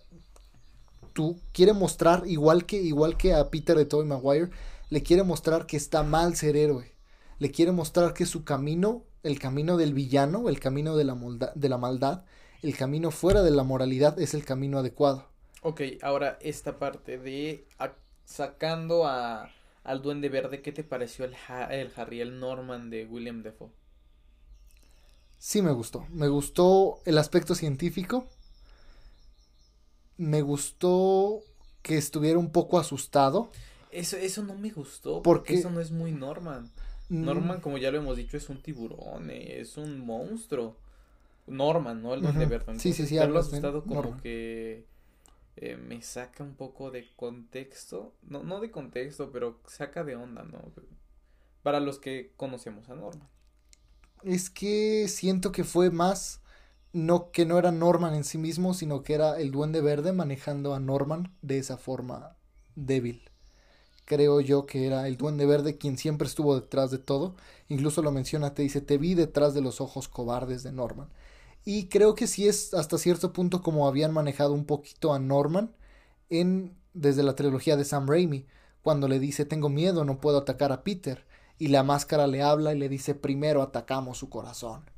[1.18, 4.52] tú quiere mostrar, igual que, igual que a Peter de Tobey Maguire,
[4.92, 6.94] le quiere mostrar que está mal ser héroe.
[7.40, 11.18] Le quiere mostrar que su camino el camino del villano, el camino de la,
[11.56, 12.24] de la maldad,
[12.62, 15.28] el camino fuera de la moralidad es el camino adecuado.
[15.64, 17.66] Ok, ahora esta parte de
[18.26, 19.50] sacando a,
[19.84, 21.36] al Duende Verde, ¿qué te pareció el,
[21.72, 23.72] el Harry, el Norman de William Defoe?
[25.40, 28.28] Sí me gustó, me gustó el aspecto científico,
[30.18, 31.42] me gustó
[31.82, 33.52] que estuviera un poco asustado.
[33.92, 36.70] Eso, eso no me gustó, porque eso no es muy Norman.
[37.10, 37.62] Norman, mm.
[37.62, 40.76] como ya lo hemos dicho, es un tiburón, es un monstruo.
[41.48, 42.14] Norman, ¿no?
[42.14, 42.78] El Duende Verde.
[42.78, 43.18] sí, sí, sí.
[43.18, 44.86] Haberlo asustado como que
[45.56, 48.14] eh, me saca un poco de contexto.
[48.24, 50.60] No, no de contexto, pero saca de onda, ¿no?
[51.64, 53.28] Para los que conocemos a Norman.
[54.24, 56.42] Es que siento que fue más
[56.94, 60.74] no que no era Norman en sí mismo, sino que era el Duende Verde manejando
[60.74, 62.36] a Norman de esa forma
[62.76, 63.28] débil
[64.08, 67.36] creo yo que era el Duende Verde quien siempre estuvo detrás de todo.
[67.68, 71.10] Incluso lo menciona, te dice, te vi detrás de los ojos cobardes de Norman.
[71.66, 75.76] Y creo que sí es hasta cierto punto como habían manejado un poquito a Norman
[76.30, 78.48] en desde la trilogía de Sam Raimi,
[78.82, 81.26] cuando le dice tengo miedo, no puedo atacar a Peter,
[81.60, 84.90] y la máscara le habla y le dice primero atacamos su corazón.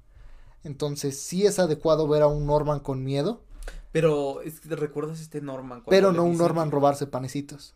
[0.64, 3.44] Entonces sí es adecuado ver a un Norman con miedo.
[3.92, 5.84] Pero recuerdas este Norman.
[5.88, 7.76] Pero no un Norman robarse panecitos.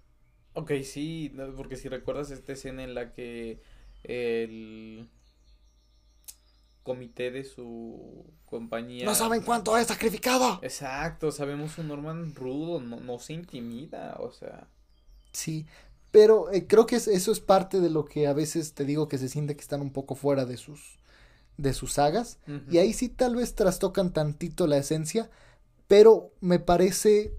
[0.54, 3.62] Ok, sí, porque si recuerdas esta escena en la que
[4.04, 5.10] el
[6.84, 9.06] comité de su compañía...
[9.06, 10.60] No saben cuánto he sacrificado.
[10.62, 14.68] Exacto, sabemos un Norman rudo, no, se intimida, o sea...
[15.32, 15.66] Sí,
[16.12, 19.18] pero eh, creo que eso es parte de lo que a veces te digo que
[19.18, 21.00] se siente que están un poco fuera de sus
[21.58, 22.40] de sus sagas
[22.70, 25.30] y ahí sí tal vez trastocan tantito la esencia,
[25.88, 27.34] pero me parece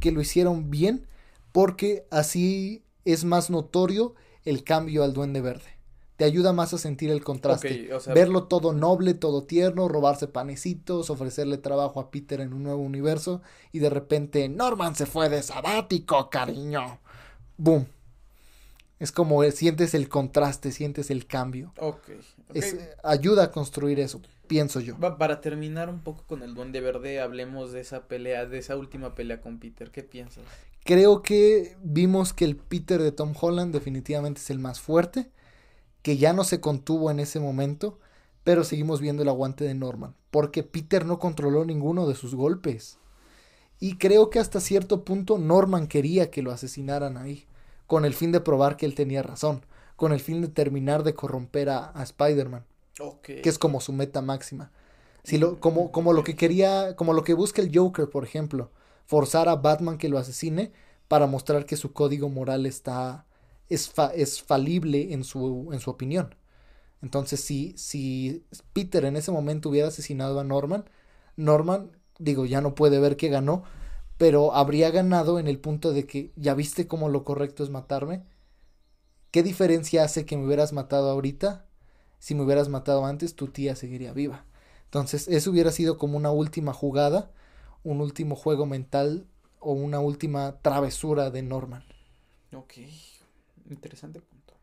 [0.00, 1.06] que lo hicieron bien
[1.52, 5.76] porque así es más notorio el cambio al duende verde.
[6.16, 7.90] Te ayuda más a sentir el contraste.
[8.14, 13.42] Verlo todo noble, todo tierno, robarse panecitos, ofrecerle trabajo a Peter en un nuevo universo
[13.70, 17.00] y de repente Norman se fue de sabático, cariño.
[17.58, 17.86] Boom.
[18.98, 21.72] Es como sientes el contraste, sientes el cambio.
[21.78, 22.10] Ok.
[23.02, 24.96] ayuda a construir eso, pienso yo.
[25.18, 29.14] para terminar un poco con el Duende Verde, hablemos de esa pelea, de esa última
[29.14, 29.90] pelea con Peter.
[29.90, 30.44] ¿Qué piensas?
[30.84, 35.30] Creo que vimos que el Peter de Tom Holland definitivamente es el más fuerte,
[36.02, 37.98] que ya no se contuvo en ese momento,
[38.44, 42.98] pero seguimos viendo el aguante de Norman, porque Peter no controló ninguno de sus golpes.
[43.80, 47.46] Y creo que hasta cierto punto Norman quería que lo asesinaran ahí,
[47.86, 49.64] con el fin de probar que él tenía razón,
[49.96, 52.64] con el fin de terminar de corromper a, Spider-Man,
[53.22, 54.70] que es como su meta máxima.
[55.22, 58.70] Si lo, como, como lo que quería, como lo que busca el Joker, por ejemplo
[59.06, 60.72] forzar a Batman que lo asesine
[61.08, 63.24] para mostrar que su código moral está
[63.68, 66.34] es, es falible en su, en su opinión.
[67.02, 70.84] Entonces, si, si Peter en ese momento hubiera asesinado a Norman,
[71.36, 73.64] Norman, digo, ya no puede ver que ganó,
[74.18, 78.24] pero habría ganado en el punto de que ya viste cómo lo correcto es matarme.
[79.30, 81.66] ¿Qué diferencia hace que me hubieras matado ahorita?
[82.18, 84.46] Si me hubieras matado antes, tu tía seguiría viva.
[84.84, 87.32] Entonces, eso hubiera sido como una última jugada
[87.86, 89.28] un último juego mental
[89.60, 91.84] o una última travesura de Norman.
[92.52, 92.74] Ok,
[93.70, 94.54] interesante punto.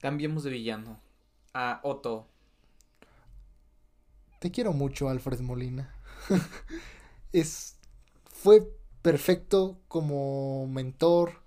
[0.00, 1.00] Cambiemos de villano.
[1.54, 2.26] A Otto.
[4.40, 5.94] Te quiero mucho, Alfred Molina.
[7.32, 7.78] es.
[8.42, 8.68] Fue
[9.02, 11.44] perfecto como mentor,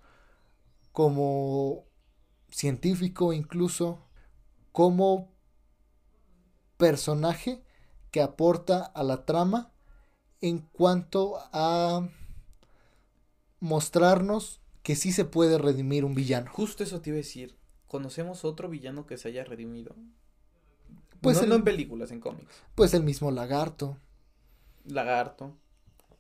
[0.93, 1.84] como
[2.49, 4.08] científico incluso,
[4.71, 5.29] como
[6.77, 7.62] personaje
[8.12, 9.73] que aporta a la trama
[10.39, 12.08] en cuanto a
[13.60, 16.49] mostrarnos que sí se puede redimir un villano.
[16.53, 17.58] Justo eso te iba a decir.
[17.88, 19.97] ¿Conocemos otro villano que se haya redimido?
[21.19, 22.55] Pues no, en películas, en cómics.
[22.73, 23.97] Pues el mismo Lagarto.
[24.86, 25.58] Lagarto.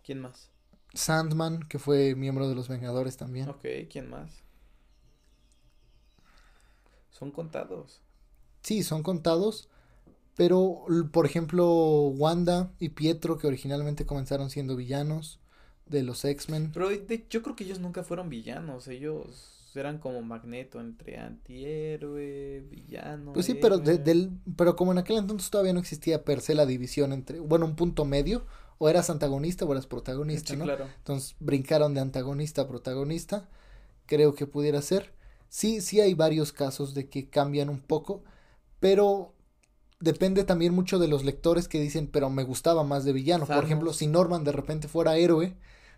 [0.03, 0.51] ¿Quién más?
[0.95, 3.49] Sandman, que fue miembro de los Vengadores también.
[3.49, 4.43] Ok, ¿quién más?
[7.11, 8.01] Son contados.
[8.61, 9.69] Sí, son contados.
[10.35, 15.39] Pero, por ejemplo, Wanda y Pietro, que originalmente comenzaron siendo villanos
[15.85, 16.71] de los X-Men.
[16.73, 18.87] Pero yo creo que ellos nunca fueron villanos.
[18.89, 23.33] Ellos eran como Magneto entre antihéroe, villano.
[23.33, 26.65] Pues sí, pero, del, pero como en aquel entonces todavía no existía per se la
[26.65, 28.45] división entre, bueno, un punto medio,
[28.77, 30.65] o eras antagonista o eras protagonista, sí, ¿no?
[30.65, 30.87] Claro.
[30.97, 33.49] Entonces brincaron de antagonista a protagonista,
[34.05, 35.13] creo que pudiera ser.
[35.49, 38.23] Sí, sí hay varios casos de que cambian un poco,
[38.79, 39.33] pero
[39.99, 43.45] depende también mucho de los lectores que dicen, pero me gustaba más de villano.
[43.45, 45.55] Por ejemplo, si Norman de repente fuera héroe,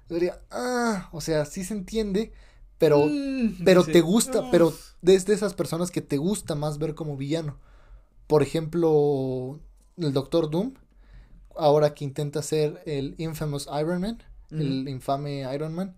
[0.09, 2.31] diría, ah, o sea, sí se entiende,
[2.77, 7.17] pero, mm, pero te gusta, pero desde esas personas que te gusta más ver como
[7.17, 7.57] villano.
[8.27, 9.59] Por ejemplo,
[9.97, 10.73] el Doctor Doom,
[11.57, 15.97] ahora que intenta ser el infamous Iron Man, el infame Iron Man,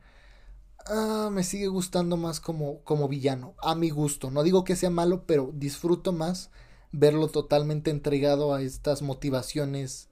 [0.88, 4.32] ah, me sigue gustando más como, como villano, a mi gusto.
[4.32, 6.52] No digo que sea malo, pero disfruto más
[6.92, 10.10] verlo totalmente entregado a estas motivaciones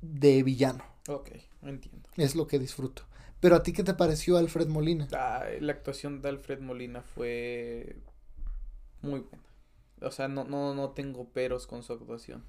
[0.00, 0.84] de villano.
[1.08, 1.30] Ok,
[1.62, 2.08] entiendo.
[2.16, 3.04] Es lo que disfruto.
[3.40, 5.08] Pero a ti, ¿qué te pareció Alfred Molina?
[5.12, 7.96] Ah, la actuación de Alfred Molina fue
[9.00, 9.44] muy buena.
[10.00, 12.44] O sea, no, no, no tengo peros con su actuación.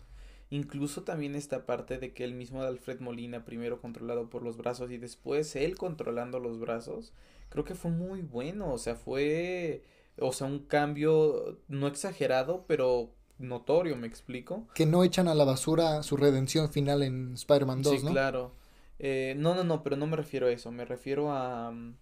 [0.54, 4.56] Incluso también esta parte de que el mismo de Alfred Molina, primero controlado por los
[4.56, 7.12] brazos y después él controlando los brazos,
[7.50, 8.72] creo que fue muy bueno.
[8.72, 9.84] O sea, fue,
[10.20, 14.68] o sea, un cambio no exagerado, pero notorio, me explico.
[14.76, 18.52] Que no echan a la basura su redención final en Spider-Man 2, sí, claro.
[19.00, 20.70] Eh, no, no, no, pero no me refiero a eso.
[20.72, 21.72] Me refiero a.
[21.72, 21.96] Mm,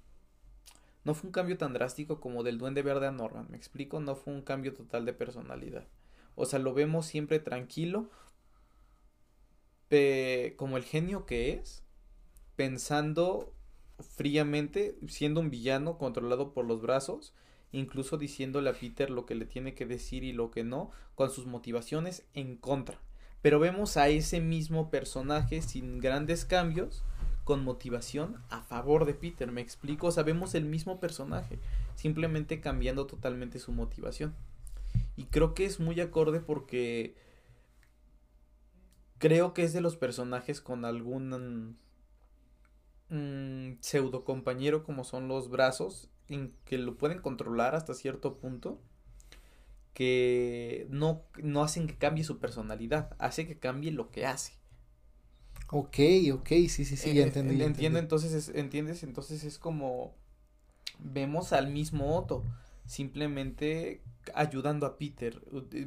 [1.05, 3.47] no fue un cambio tan drástico como del Duende Verde a Norman.
[3.49, 4.01] ¿Me explico?
[4.01, 5.87] No fue un cambio total de personalidad.
[6.35, 8.09] O sea, lo vemos siempre tranquilo.
[10.57, 11.83] Como el genio que es.
[12.55, 13.53] Pensando
[13.99, 17.33] fríamente, siendo un villano controlado por los brazos.
[17.71, 20.91] Incluso diciéndole a Peter lo que le tiene que decir y lo que no.
[21.15, 22.99] Con sus motivaciones en contra.
[23.41, 27.03] Pero vemos a ese mismo personaje sin grandes cambios,
[27.43, 29.51] con motivación a favor de Peter.
[29.51, 30.07] ¿Me explico?
[30.07, 31.57] O sea, vemos el mismo personaje,
[31.95, 34.35] simplemente cambiando totalmente su motivación.
[35.15, 37.15] Y creo que es muy acorde porque
[39.21, 41.77] creo que es de los personajes con algún
[43.09, 48.81] mm, pseudo compañero como son los brazos, en que lo pueden controlar hasta cierto punto
[49.93, 54.53] que no, no hacen que cambie su personalidad, hace que cambie lo que hace.
[55.69, 55.99] Ok,
[56.33, 57.61] ok, sí, sí, sí, ya eh, entendí.
[57.61, 59.03] Entiendo, entonces, es, ¿entiendes?
[59.03, 60.15] Entonces es como
[60.99, 62.43] vemos al mismo Otto,
[62.85, 64.01] simplemente
[64.33, 65.41] ayudando a Peter,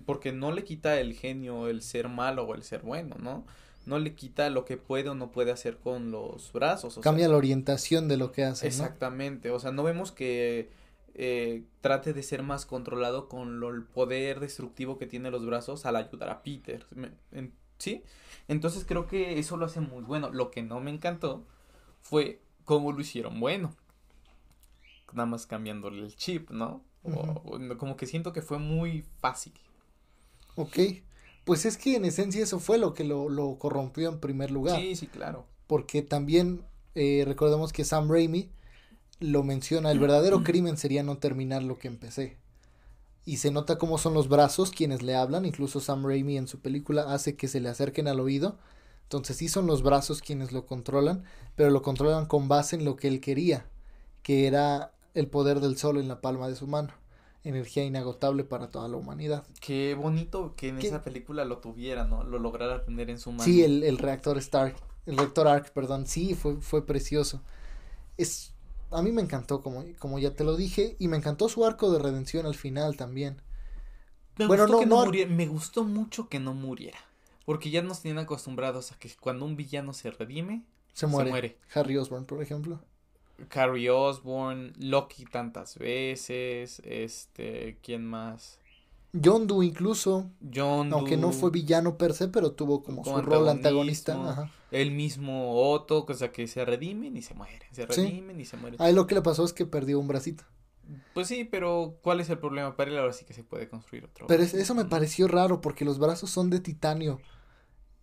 [0.07, 3.44] porque no le quita el genio el ser malo o el ser bueno, ¿no?
[3.87, 6.98] No le quita lo que puede o no puede hacer con los brazos.
[7.00, 8.66] Cambia la orientación de lo que hace.
[8.66, 10.70] Exactamente, o sea, no vemos que
[11.16, 15.87] eh, trate de ser más controlado con lo, el poder destructivo que tiene los brazos
[15.87, 16.87] al ayudar a Peter.
[17.78, 18.02] ¿Sí?
[18.48, 20.30] Entonces creo que eso lo hace muy bueno.
[20.30, 21.44] Lo que no me encantó
[22.00, 23.74] fue cómo lo hicieron bueno.
[25.12, 26.82] Nada más cambiándole el chip, ¿no?
[27.78, 29.52] como que siento que fue muy fácil.
[30.56, 30.78] Ok.
[31.44, 34.80] Pues es que en esencia eso fue lo que lo, lo corrompió en primer lugar.
[34.80, 35.46] Sí, sí, claro.
[35.66, 36.62] Porque también
[36.94, 38.50] eh, recordemos que Sam Raimi
[39.20, 42.38] lo menciona, el verdadero crimen sería no terminar lo que empecé.
[43.26, 46.60] Y se nota cómo son los brazos quienes le hablan, incluso Sam Raimi en su
[46.60, 48.58] película hace que se le acerquen al oído.
[49.04, 51.24] Entonces sí son los brazos quienes lo controlan,
[51.56, 53.66] pero lo controlan con base en lo que él quería,
[54.24, 56.92] que era el poder del sol en la palma de su mano.
[57.44, 59.44] Energía inagotable para toda la humanidad.
[59.60, 62.24] Qué bonito que en esa película lo tuviera, ¿no?
[62.24, 63.44] Lo lograra tener en su mano.
[63.44, 64.74] Sí, el, el reactor Stark,
[65.06, 67.42] el reactor Arc, perdón, sí, fue, fue precioso.
[68.16, 68.54] Es
[68.90, 71.92] a mí me encantó, como, como ya te lo dije, y me encantó su arco
[71.92, 73.42] de redención al final también.
[74.38, 76.98] Me bueno, gustó no, que no, Me gustó mucho que no muriera.
[77.44, 81.28] Porque ya nos tienen acostumbrados a que cuando un villano se redime, se muere.
[81.28, 81.58] Se muere.
[81.74, 82.80] Harry Osborn, por ejemplo.
[83.52, 88.58] Harry Osborn, Loki tantas veces, este, ¿quién más?
[89.12, 90.30] Yondu incluso.
[90.40, 90.96] Yondu.
[90.96, 94.30] Aunque no fue villano per se, pero tuvo como, su rol antagonista.
[94.30, 94.50] Ajá.
[94.72, 97.60] El mismo Otto, cosa que se redimen y se mueren.
[97.70, 98.80] Se redimen y se mueren.
[98.82, 100.44] Ahí lo que le pasó es que perdió un bracito.
[101.14, 102.98] Pues sí, pero ¿cuál es el problema para él?
[102.98, 104.26] Ahora sí que se puede construir otro.
[104.26, 107.20] Pero eso me pareció raro porque los brazos son de titanio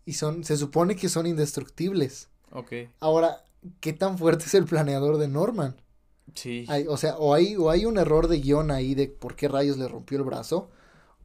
[0.05, 2.29] y son, se supone que son indestructibles.
[2.51, 2.71] Ok.
[2.99, 3.43] Ahora,
[3.79, 5.75] ¿qué tan fuerte es el planeador de Norman?
[6.33, 6.65] Sí.
[6.87, 9.77] o sea, o hay, o hay un error de guion ahí de por qué rayos
[9.77, 10.69] le rompió el brazo,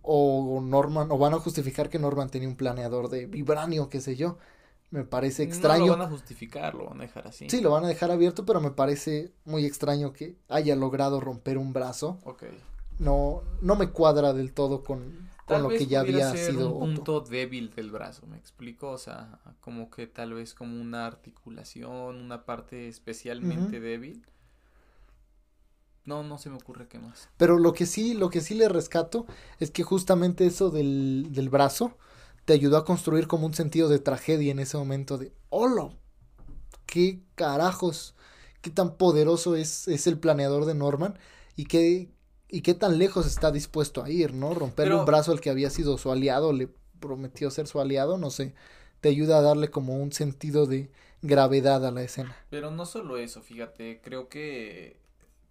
[0.03, 4.16] o Norman, o van a justificar que Norman tenía un planeador de vibranio, qué sé
[4.16, 4.38] yo.
[4.90, 5.87] Me parece extraño.
[5.87, 7.51] No lo van a justificar, lo van a dejar así.
[7.51, 11.59] Sí, lo van a dejar abierto, pero me parece muy extraño que haya logrado romper
[11.59, 12.20] un brazo.
[12.25, 12.44] Ok.
[12.99, 16.74] No, no me cuadra del todo con, con lo que ya había sido.
[16.74, 21.06] un punto débil del brazo, me explico, o sea, como que tal vez como una
[21.06, 24.26] articulación, una parte especialmente débil.
[26.04, 27.28] No, no se me ocurre qué más.
[27.37, 29.26] Pero lo que sí, lo que sí le rescato
[29.59, 31.96] es que justamente eso del, del brazo
[32.44, 35.90] te ayudó a construir como un sentido de tragedia en ese momento de ¡Hola!
[36.87, 38.14] ¿Qué carajos?
[38.62, 41.18] ¿Qué tan poderoso es, es el planeador de Norman?
[41.56, 42.09] Y qué,
[42.48, 44.54] y qué tan lejos está dispuesto a ir, ¿no?
[44.54, 46.68] Romperle un brazo al que había sido su aliado, le
[47.00, 48.54] prometió ser su aliado, no sé.
[49.00, 50.90] Te ayuda a darle como un sentido de
[51.22, 52.37] gravedad a la escena.
[52.50, 55.00] Pero no solo eso, fíjate, creo que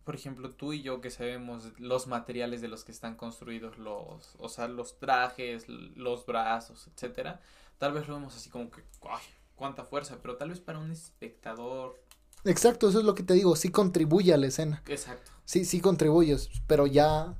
[0.05, 4.35] por ejemplo, tú y yo que sabemos los materiales de los que están construidos los,
[4.37, 7.41] o sea, los trajes, los brazos, etcétera,
[7.79, 9.23] tal vez lo vemos así como que, ¡ay!
[9.55, 11.99] cuánta fuerza, pero tal vez para un espectador.
[12.43, 14.83] Exacto, eso es lo que te digo, sí contribuye a la escena.
[14.85, 15.31] Exacto.
[15.45, 16.35] Sí, sí contribuye,
[16.67, 17.35] pero ya,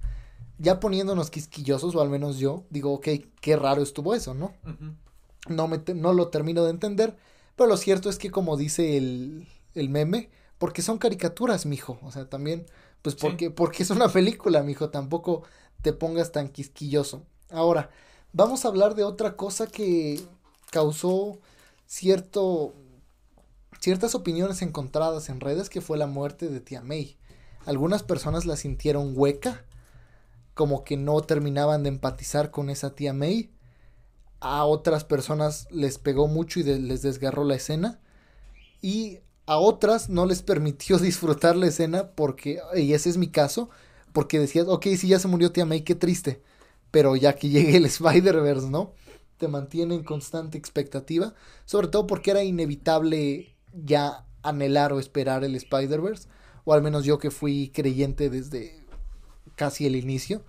[0.58, 3.08] ya poniéndonos quisquillosos, o al menos yo, digo, ok,
[3.41, 4.54] qué raro estuvo eso, ¿no?
[5.48, 7.18] no, me no lo termino de entender,
[7.56, 12.00] pero lo cierto es que como dice el, el meme, porque son caricaturas, mijo.
[12.02, 12.65] O sea, también,
[13.02, 14.89] pues porque, porque es una película, mijo.
[14.89, 15.44] Tampoco
[15.82, 17.24] te pongas tan quisquilloso.
[17.52, 17.89] Ahora,
[18.34, 20.22] vamos a hablar de otra cosa que
[20.72, 21.39] causó
[21.86, 22.74] cierto
[23.80, 27.18] ciertas opiniones encontradas en redes que fue la muerte de tía May.
[27.65, 29.65] Algunas personas la sintieron hueca,
[30.54, 33.51] como que no terminaban de empatizar con esa tía May.
[34.39, 37.99] A otras personas les pegó mucho y les desgarró la escena.
[38.82, 43.69] Y a otras no les permitió disfrutar la escena porque, y ese es mi caso,
[44.13, 46.41] porque decías, ok, si ya se murió Tía May, qué triste,
[46.91, 48.93] pero ya que llegue el Spider-Verse, ¿no?
[49.38, 51.34] Te mantiene en constante expectativa,
[51.65, 56.30] sobre todo porque era inevitable ya anhelar o esperar el Spider-Verse,
[56.65, 58.84] o al menos yo que fui creyente desde
[59.56, 60.43] casi el inicio.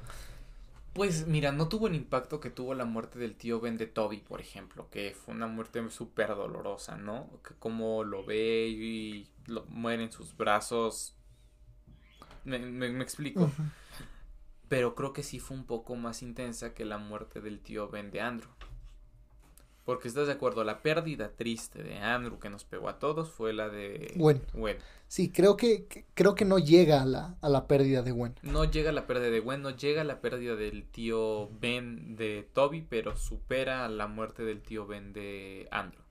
[0.95, 4.19] Pues mira, no tuvo el impacto que tuvo la muerte del tío Ben de Toby,
[4.21, 7.29] por ejemplo, que fue una muerte súper dolorosa, ¿no?
[7.47, 11.15] Que como lo ve y lo muere en sus brazos.
[12.45, 13.51] Me, me, explico.
[14.69, 18.11] Pero creo que sí fue un poco más intensa que la muerte del tío Ben
[18.11, 18.51] de Andrew.
[19.85, 23.53] Porque estás de acuerdo, la pérdida triste de Andrew que nos pegó a todos fue
[23.53, 24.79] la de Gwen.
[25.09, 28.35] Sí, creo que, creo que no llega a la, a la pérdida de Gwen.
[28.43, 32.17] No llega a la pérdida de Gwen, no llega a la pérdida del tío Ben
[32.17, 36.03] de Toby, pero supera la muerte del tío Ben de Andrew.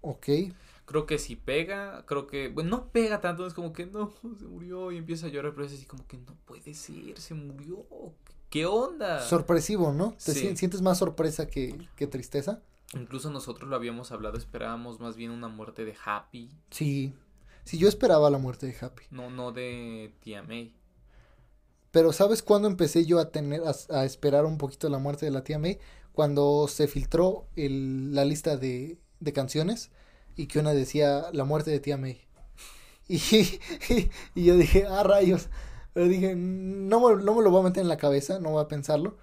[0.00, 0.28] Ok.
[0.86, 4.44] Creo que si pega, creo que, bueno, no pega tanto, es como que no, se
[4.44, 7.86] murió y empieza a llorar, pero es así como que no puede ser, se murió.
[8.50, 9.20] ¿Qué onda?
[9.20, 10.14] Sorpresivo, ¿no?
[10.24, 12.60] ¿Te sientes más sorpresa que, que tristeza?
[12.92, 16.50] Incluso nosotros lo habíamos hablado, esperábamos más bien una muerte de Happy.
[16.70, 17.12] Sí,
[17.64, 19.04] sí, yo esperaba la muerte de Happy.
[19.10, 20.74] No, no de tía May.
[21.90, 25.44] Pero ¿sabes cuándo empecé yo a tener, a, esperar un poquito la muerte de la
[25.44, 25.78] tía May?
[26.12, 29.90] Cuando se filtró el, la lista de, de canciones
[30.36, 32.20] y que una decía la muerte de tía May.
[33.06, 33.20] Y,
[34.34, 35.48] y, yo dije, ah, rayos.
[35.92, 38.68] Pero dije, no, no me lo voy a meter en la cabeza, no voy a
[38.68, 39.18] pensarlo.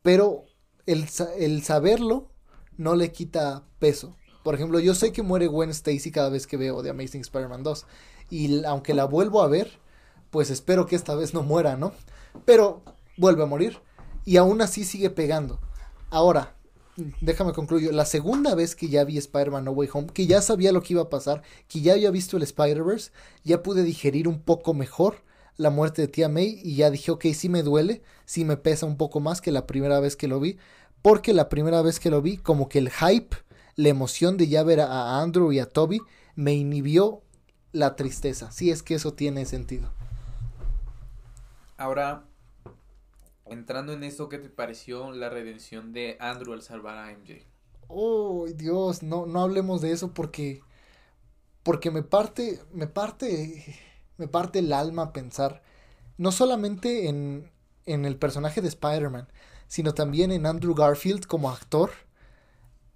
[0.00, 0.44] Pero
[0.86, 1.06] el,
[1.38, 2.30] el saberlo
[2.78, 4.16] no le quita peso.
[4.42, 7.62] Por ejemplo, yo sé que muere Gwen Stacy cada vez que veo The Amazing Spider-Man
[7.62, 7.86] 2.
[8.30, 9.78] Y aunque la vuelvo a ver,
[10.30, 11.92] pues espero que esta vez no muera, ¿no?
[12.44, 12.82] Pero
[13.16, 13.78] vuelve a morir.
[14.24, 15.60] Y aún así sigue pegando.
[16.10, 16.54] Ahora,
[17.20, 17.92] déjame concluir.
[17.92, 20.94] La segunda vez que ya vi Spider-Man No Way Home, que ya sabía lo que
[20.94, 23.10] iba a pasar, que ya había visto el Spider-Verse,
[23.44, 25.22] ya pude digerir un poco mejor
[25.56, 28.86] la muerte de tía May y ya dije, ok, sí me duele, sí me pesa
[28.86, 30.56] un poco más que la primera vez que lo vi,
[31.02, 33.36] porque la primera vez que lo vi, como que el hype,
[33.76, 36.00] la emoción de ya ver a Andrew y a Toby,
[36.34, 37.22] me inhibió
[37.72, 38.50] la tristeza.
[38.50, 39.90] Si es que eso tiene sentido.
[41.76, 42.24] Ahora,
[43.46, 47.44] entrando en esto, ¿qué te pareció la redención de Andrew al salvar a MJ?
[47.88, 50.60] Oh, Dios, no, no hablemos de eso porque.
[51.62, 52.60] Porque me parte.
[52.72, 53.76] Me parte.
[54.16, 55.62] Me parte el alma pensar.
[56.18, 57.50] No solamente en.
[57.86, 59.28] en el personaje de Spider-Man
[59.70, 61.92] sino también en Andrew Garfield como actor.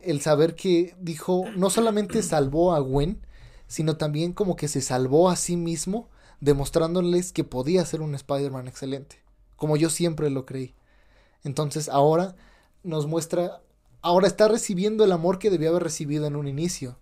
[0.05, 3.21] El saber que dijo, no solamente salvó a Gwen,
[3.67, 6.09] sino también como que se salvó a sí mismo,
[6.41, 9.23] demostrándoles que podía ser un Spider-Man excelente,
[9.57, 10.75] como yo siempre lo creí.
[11.43, 12.37] Entonces ahora
[12.83, 13.63] nos muestra,
[14.03, 16.99] ahora está recibiendo el amor que debía haber recibido en un inicio.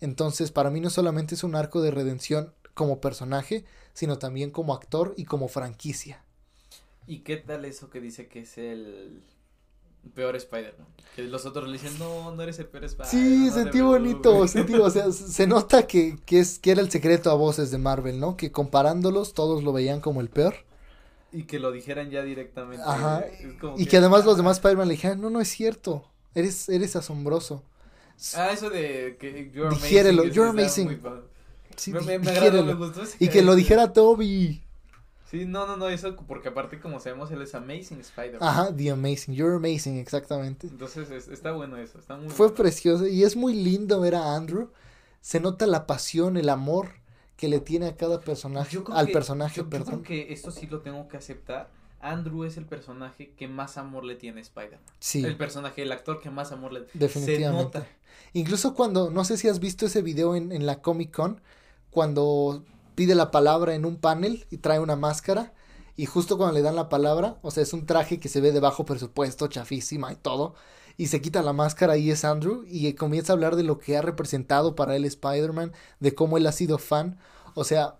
[0.00, 3.64] Entonces para mí no solamente es un arco de redención como personaje,
[3.94, 6.22] sino también como actor y como franquicia.
[7.06, 9.22] ¿Y qué tal eso que dice que es el
[10.10, 10.86] peor Spider-Man?
[11.14, 13.10] Que los otros le dicen, no, no eres el peor Spider-Man.
[13.10, 17.30] Sí, sentí bonito, sentí, o sea, se nota que, que, es, que era el secreto
[17.30, 18.36] a voces de Marvel, ¿no?
[18.36, 20.54] Que comparándolos todos lo veían como el peor.
[21.32, 22.84] Y que lo dijeran ya directamente.
[22.86, 23.24] Ajá.
[23.76, 27.62] y que, además los demás Spider-Man le dijeran, no, no es cierto, eres, eres asombroso.
[28.36, 30.32] Ah, eso de que you're amazing.
[30.32, 31.00] you're amazing.
[31.76, 33.02] Sí, me, me, me gustó.
[33.18, 34.63] Y que lo dijera Toby.
[35.34, 38.48] Sí, no, no, no, eso porque aparte como sabemos él es Amazing Spider-Man.
[38.48, 40.68] Ajá, The Amazing, You're Amazing, exactamente.
[40.68, 44.70] Entonces está bueno eso, está muy Fue precioso y es muy lindo ver a Andrew.
[45.20, 47.00] Se nota la pasión, el amor
[47.36, 49.86] que le tiene a cada personaje, al personaje, yo, perdón.
[49.86, 51.68] Yo creo que esto sí lo tengo que aceptar.
[52.00, 54.86] Andrew es el personaje que más amor le tiene a Spider-Man.
[55.00, 55.24] Sí.
[55.24, 57.72] El personaje, el actor que más amor le Definitivamente.
[57.72, 57.86] Se nota.
[58.34, 61.40] Incluso cuando, no sé si has visto ese video en, en la Comic Con,
[61.90, 62.64] cuando
[62.94, 65.52] pide la palabra en un panel y trae una máscara.
[65.96, 68.52] Y justo cuando le dan la palabra, o sea, es un traje que se ve
[68.52, 70.54] de bajo presupuesto, chafísima y todo.
[70.96, 72.64] Y se quita la máscara y es Andrew.
[72.66, 76.46] Y comienza a hablar de lo que ha representado para él Spider-Man, de cómo él
[76.46, 77.18] ha sido fan.
[77.54, 77.98] O sea,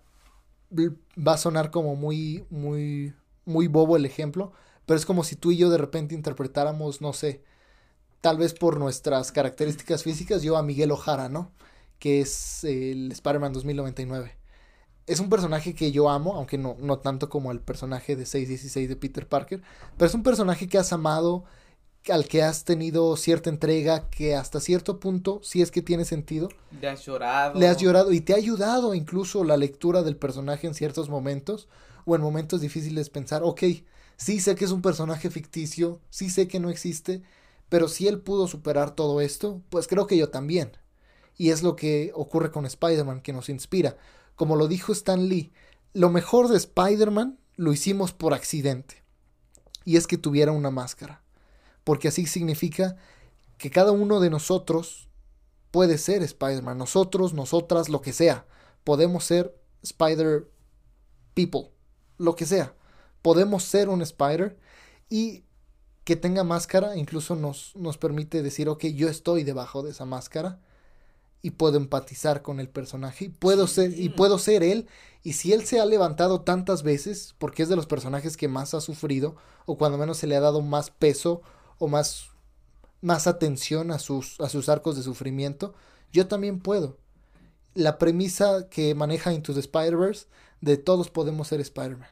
[0.71, 3.13] va a sonar como muy, muy,
[3.45, 4.53] muy bobo el ejemplo.
[4.85, 7.43] Pero es como si tú y yo de repente interpretáramos, no sé,
[8.21, 11.51] tal vez por nuestras características físicas, yo a Miguel Ojara, ¿no?
[11.99, 14.44] Que es el Spider-Man 2099
[15.07, 18.89] es un personaje que yo amo, aunque no, no tanto como el personaje de 616
[18.89, 19.61] de Peter Parker,
[19.97, 21.43] pero es un personaje que has amado,
[22.09, 26.49] al que has tenido cierta entrega, que hasta cierto punto, si es que tiene sentido.
[26.81, 27.59] Le has llorado.
[27.59, 31.67] Le has llorado y te ha ayudado incluso la lectura del personaje en ciertos momentos
[32.05, 33.63] o en momentos difíciles pensar, ok,
[34.17, 37.21] sí sé que es un personaje ficticio, sí sé que no existe,
[37.69, 40.71] pero si él pudo superar todo esto, pues creo que yo también.
[41.37, 43.97] Y es lo que ocurre con Spider-Man, que nos inspira
[44.35, 45.51] como lo dijo Stan Lee,
[45.93, 49.03] lo mejor de Spider-Man lo hicimos por accidente.
[49.85, 51.21] Y es que tuviera una máscara.
[51.83, 52.97] Porque así significa
[53.57, 55.07] que cada uno de nosotros
[55.71, 56.77] puede ser Spider-Man.
[56.77, 58.45] Nosotros, nosotras, lo que sea.
[58.83, 60.49] Podemos ser Spider
[61.33, 61.71] People.
[62.17, 62.75] Lo que sea.
[63.21, 64.57] Podemos ser un Spider.
[65.09, 65.45] Y
[66.03, 70.59] que tenga máscara incluso nos, nos permite decir, ok, yo estoy debajo de esa máscara
[71.45, 74.87] y puedo empatizar con el personaje y puedo ser y puedo ser él.
[75.21, 78.73] Y si él se ha levantado tantas veces porque es de los personajes que más
[78.73, 79.35] ha sufrido
[79.67, 81.43] o cuando menos se le ha dado más peso
[81.77, 82.31] o más
[82.99, 85.75] más atención a sus a sus arcos de sufrimiento
[86.11, 86.97] yo también puedo.
[87.75, 90.25] La premisa que maneja Into the Spider-Verse
[90.61, 92.09] de todos podemos ser Spider-Man.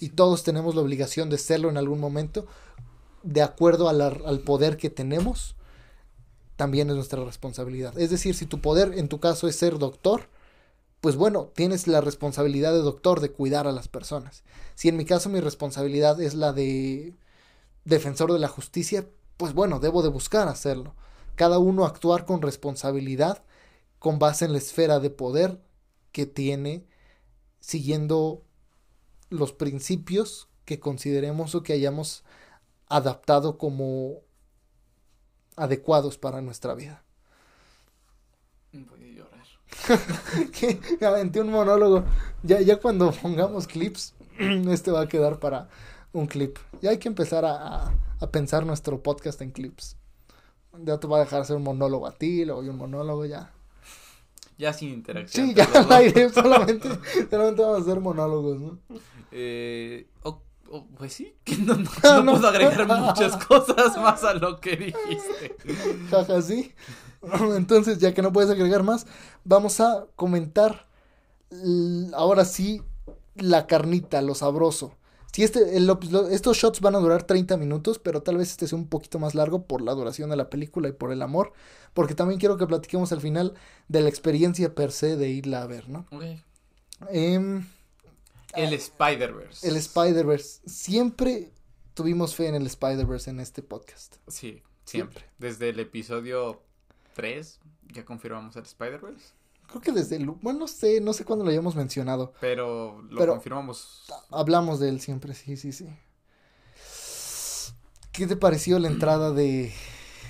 [0.00, 2.48] Y todos tenemos la obligación de serlo en algún momento
[3.22, 5.54] de acuerdo al poder que tenemos
[6.62, 7.98] también es nuestra responsabilidad.
[7.98, 10.28] Es decir, si tu poder en tu caso es ser doctor,
[11.00, 14.44] pues bueno, tienes la responsabilidad de doctor de cuidar a las personas.
[14.76, 17.16] Si en mi caso mi responsabilidad es la de
[17.84, 19.08] defensor de la justicia,
[19.38, 20.94] pues bueno, debo de buscar hacerlo.
[21.34, 23.42] Cada uno actuar con responsabilidad
[23.98, 25.60] con base en la esfera de poder
[26.12, 26.86] que tiene
[27.58, 28.44] siguiendo
[29.30, 32.22] los principios que consideremos o que hayamos
[32.86, 34.20] adaptado como
[35.56, 37.02] adecuados para nuestra vida.
[38.72, 39.46] Voy a llorar.
[41.00, 42.04] me aventé un monólogo.
[42.42, 45.68] Ya, ya cuando pongamos clips, este va a quedar para
[46.12, 46.58] un clip.
[46.80, 49.96] Ya hay que empezar a, a, pensar nuestro podcast en clips.
[50.84, 53.52] Ya te va a dejar hacer un monólogo a ti, luego un monólogo ya.
[54.58, 55.48] Ya sin interacción.
[55.48, 56.88] Sí, ya al aire, solamente,
[57.30, 58.78] solamente vamos a hacer monólogos, ¿no?
[59.30, 60.06] Eh,
[60.74, 65.54] Oh, pues sí, que no, no, puedo agregar muchas cosas más a lo que dijiste.
[66.10, 66.72] Jaja, sí.
[67.54, 69.06] Entonces, ya que no puedes agregar más,
[69.44, 70.88] vamos a comentar
[72.14, 72.80] ahora sí
[73.36, 74.96] la carnita, lo sabroso.
[75.34, 75.76] Si este,
[76.30, 79.34] estos shots van a durar 30 minutos, pero tal vez este sea un poquito más
[79.34, 81.52] largo por la duración de la película y por el amor,
[81.92, 83.52] porque también quiero que platiquemos al final
[83.88, 86.06] de la experiencia per se de irla a ver, ¿no?
[86.10, 86.24] Ok.
[87.10, 87.62] Eh,
[88.54, 89.68] el Spider-Verse.
[89.68, 90.60] El Spider-Verse.
[90.66, 91.52] Siempre
[91.94, 94.16] tuvimos fe en el Spider-Verse en este podcast.
[94.28, 95.24] Sí, siempre.
[95.38, 96.62] Desde el episodio
[97.14, 97.60] 3
[97.92, 99.34] ya confirmamos el Spider-Verse.
[99.68, 100.26] Creo que desde el...
[100.26, 102.34] Bueno, no sé, no sé cuándo lo hayamos mencionado.
[102.40, 104.04] Pero lo confirmamos.
[104.30, 105.88] Hablamos de él siempre, sí, sí, sí.
[108.12, 109.72] ¿Qué te pareció la entrada de,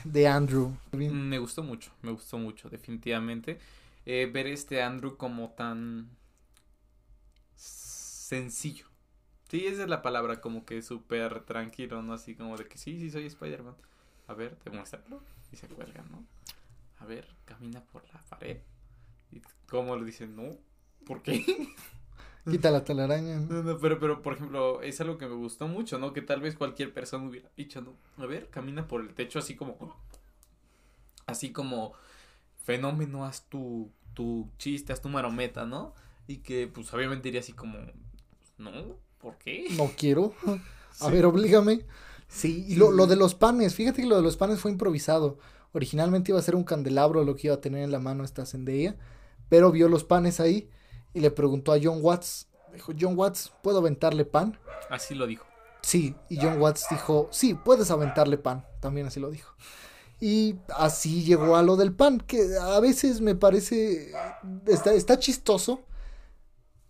[0.05, 0.77] de Andrew?
[0.93, 3.59] Me gustó mucho, me gustó mucho, definitivamente.
[4.07, 6.09] Eh, ver este Andrew como tan
[8.37, 8.87] sencillo.
[9.51, 12.15] Sí, esa es la palabra, como que súper tranquilo, ¿no?
[12.15, 13.75] Así como de que sí, sí, soy Spider-Man.
[14.27, 15.23] A ver, demuéstralo.
[15.53, 16.25] Y se cuelga, ¿no?
[16.99, 18.59] A ver, camina por la pared.
[19.31, 20.57] Y como le dicen, no,
[21.05, 21.45] ¿por qué?
[22.51, 23.41] Quita la telaraña.
[23.41, 26.15] No, no, pero, pero, por ejemplo, es algo que me gustó mucho, ¿no?
[26.15, 27.95] Que tal vez cualquier persona hubiera dicho, ¿no?
[28.17, 30.03] A ver, camina por el techo así como...
[31.27, 31.93] Así como...
[32.65, 35.95] Fenómeno, haz tu, tu chiste, haz tu marometa, ¿no?
[36.27, 37.77] Y que, pues, obviamente diría así como...
[38.63, 39.67] No, ¿por qué?
[39.77, 40.35] No quiero.
[41.01, 41.85] A ver, oblígame.
[42.29, 45.39] Sí, y lo, lo de los panes, fíjate que lo de los panes fue improvisado.
[45.73, 48.47] Originalmente iba a ser un candelabro lo que iba a tener en la mano esta
[48.47, 48.97] Zendaya,
[49.49, 50.71] pero vio los panes ahí
[51.13, 54.59] y le preguntó a John Watts, dijo, John Watts, ¿puedo aventarle pan?
[54.89, 55.47] Así lo dijo.
[55.83, 59.55] Sí, y John Watts dijo, sí, puedes aventarle pan, también así lo dijo.
[60.21, 64.13] Y así llegó a lo del pan, que a veces me parece,
[64.67, 65.81] está, está chistoso.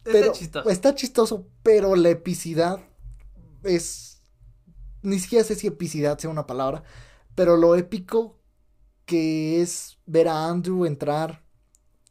[0.05, 0.71] Pero, está chistoso.
[0.71, 2.81] Está chistoso, pero la epicidad
[3.63, 4.23] es,
[5.03, 6.83] ni siquiera sé si epicidad sea una palabra,
[7.35, 8.39] pero lo épico
[9.07, 11.43] que es ver a Andrew entrar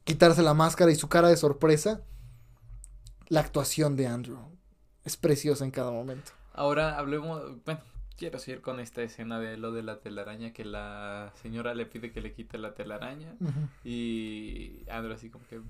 [0.04, 2.02] quitarse la máscara y su cara de sorpresa,
[3.28, 4.38] la actuación de Andrew
[5.04, 6.32] es preciosa en cada momento.
[6.52, 7.80] Ahora hablemos, bueno,
[8.16, 12.12] quiero seguir con esta escena de lo de la telaraña, que la señora le pide
[12.12, 13.36] que le quite la telaraña
[13.84, 15.60] y Andrew así como que,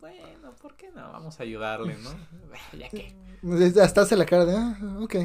[0.00, 1.12] bueno, ¿por qué no?
[1.12, 2.10] Vamos a ayudarle, ¿no?
[2.78, 3.14] ya que.
[3.80, 5.16] Hasta hace la cara de, ah, ok.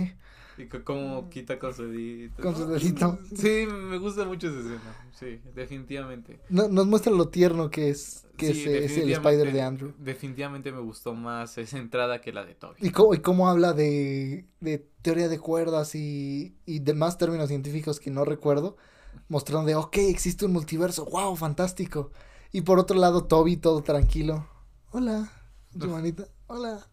[0.57, 2.41] Y como quita con su dedito.
[2.43, 3.19] Con su dedito.
[3.35, 5.09] Sí, me gusta mucho esa escena.
[5.11, 6.39] Sí, definitivamente.
[6.49, 9.93] No, nos muestra lo tierno que es, que es, el Spider de Andrew.
[9.97, 12.75] Definitivamente me gustó más esa entrada que la de Toby.
[12.81, 17.99] Y cómo, y cómo habla de, de teoría de cuerdas y, y demás términos científicos
[17.99, 18.77] que no recuerdo.
[19.29, 21.05] Mostrando de, ok, existe un multiverso.
[21.05, 22.11] Wow, fantástico.
[22.51, 24.47] Y por otro lado, Toby todo tranquilo.
[24.93, 25.27] Hola,
[25.75, 26.27] hermanita.
[26.47, 26.87] Hola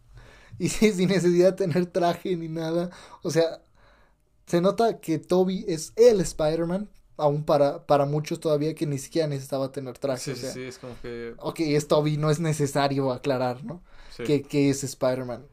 [0.57, 2.89] y sin necesidad de tener traje ni nada.
[3.21, 3.61] O sea,
[4.45, 9.27] se nota que Toby es el Spider-Man, aún para, para muchos todavía que ni siquiera
[9.27, 10.35] necesitaba tener traje.
[10.35, 11.35] Sí, sí, es como que...
[11.37, 13.83] Ok, es Toby, no es necesario aclarar, ¿no?
[14.17, 15.45] Que, que es Spider-Man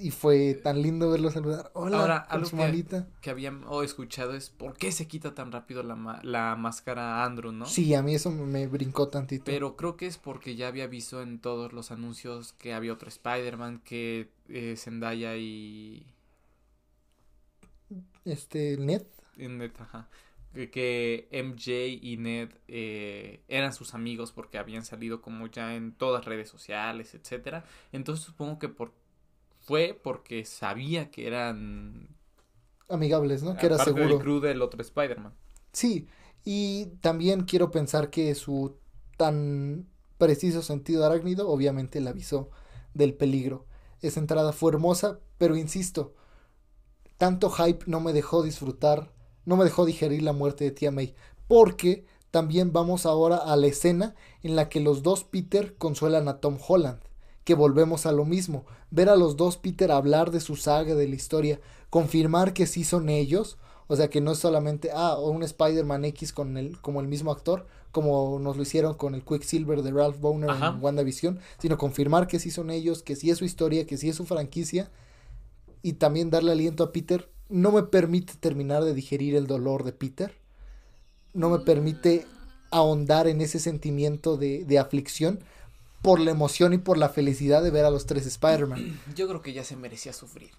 [0.00, 1.70] y fue tan lindo verlo saludar.
[1.74, 6.20] Hola, Ahora, algo que, que habíamos escuchado es por qué se quita tan rápido la,
[6.22, 7.66] la máscara Andrew, ¿no?
[7.66, 9.44] Sí, a mí eso me brincó tantito.
[9.44, 13.08] Pero creo que es porque ya había visto en todos los anuncios que había otro
[13.08, 16.06] Spider-Man, que eh, Zendaya y...
[18.24, 19.02] Este, Ned.
[19.36, 20.08] Ned, ajá.
[20.72, 26.24] Que, MJ y Ned eh, eran sus amigos porque habían salido como ya en todas
[26.24, 27.64] redes sociales, etcétera.
[27.92, 28.92] Entonces supongo que por
[29.66, 32.08] fue porque sabía que eran
[32.88, 33.56] amigables, ¿no?
[33.56, 34.08] Que era seguro.
[34.08, 35.34] del crew del otro Spider-Man.
[35.72, 36.06] Sí,
[36.44, 38.76] y también quiero pensar que su
[39.16, 39.88] tan
[40.18, 42.50] preciso sentido arácnido obviamente le avisó
[42.94, 43.66] del peligro.
[44.00, 46.14] Esa entrada fue hermosa, pero insisto,
[47.18, 49.12] tanto hype no me dejó disfrutar,
[49.44, 51.14] no me dejó digerir la muerte de Tia May,
[51.48, 56.40] porque también vamos ahora a la escena en la que los dos Peter consuelan a
[56.40, 57.00] Tom Holland
[57.46, 61.06] que volvemos a lo mismo, ver a los dos Peter hablar de su saga, de
[61.06, 65.44] la historia, confirmar que sí son ellos, o sea que no es solamente, ah, un
[65.44, 69.82] Spider-Man X con el, como el mismo actor, como nos lo hicieron con el Quicksilver
[69.82, 73.44] de Ralph Boner en WandaVision, sino confirmar que sí son ellos, que sí es su
[73.44, 74.90] historia, que sí es su franquicia,
[75.82, 79.92] y también darle aliento a Peter, no me permite terminar de digerir el dolor de
[79.92, 80.34] Peter,
[81.32, 82.26] no me permite
[82.72, 85.38] ahondar en ese sentimiento de, de aflicción,
[86.06, 89.00] por la emoción y por la felicidad de ver a los tres Spider-Man.
[89.16, 90.52] Yo creo que ya se merecía sufrir.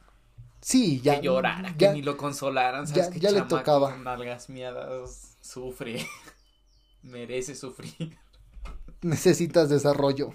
[0.60, 1.16] Sí, ya.
[1.16, 2.86] Que llorara, que ni lo consolaran.
[2.86, 3.12] ¿sabes?
[3.12, 3.92] Ya, ya le tocaba.
[3.92, 6.06] Con nalgas miadas sufre.
[7.02, 8.18] Merece sufrir.
[9.02, 10.34] Necesitas desarrollo.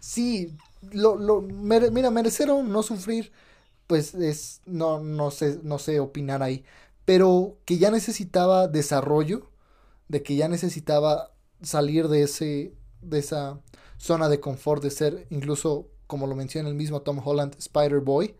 [0.00, 0.56] sí,
[0.90, 3.30] lo, lo, mira, merecer o no sufrir,
[3.86, 6.64] pues es, no, no sé, no sé opinar ahí.
[7.04, 9.52] Pero que ya necesitaba desarrollo,
[10.08, 11.30] de que ya necesitaba
[11.62, 12.74] salir de ese,
[13.08, 13.60] de esa
[13.98, 18.36] zona de confort de ser incluso, como lo menciona el mismo Tom Holland, Spider-Boy,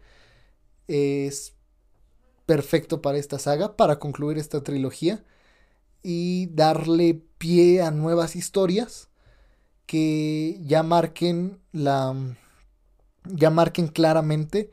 [0.88, 1.54] es
[2.46, 5.24] perfecto para esta saga, para concluir esta trilogía
[6.02, 9.08] y darle pie a nuevas historias
[9.86, 12.14] que ya marquen la
[13.24, 14.70] ya marquen claramente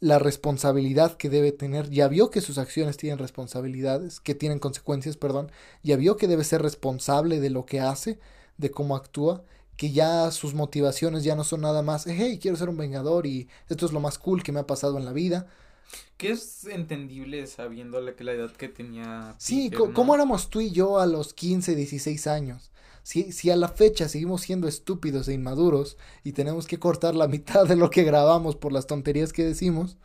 [0.00, 5.16] la responsabilidad que debe tener, ya vio que sus acciones tienen responsabilidades, que tienen consecuencias,
[5.16, 5.50] perdón,
[5.82, 8.18] ya vio que debe ser responsable de lo que hace,
[8.58, 9.44] de cómo actúa,
[9.76, 13.48] que ya sus motivaciones ya no son nada más, hey, quiero ser un vengador y
[13.68, 15.46] esto es lo más cool que me ha pasado en la vida.
[16.16, 19.34] Que es entendible sabiendo que la edad que tenía.
[19.38, 22.70] Sí, ¿cómo éramos tú y yo a los 15, 16 años?
[23.02, 27.28] Si, si a la fecha seguimos siendo estúpidos e inmaduros y tenemos que cortar la
[27.28, 29.98] mitad de lo que grabamos por las tonterías que decimos,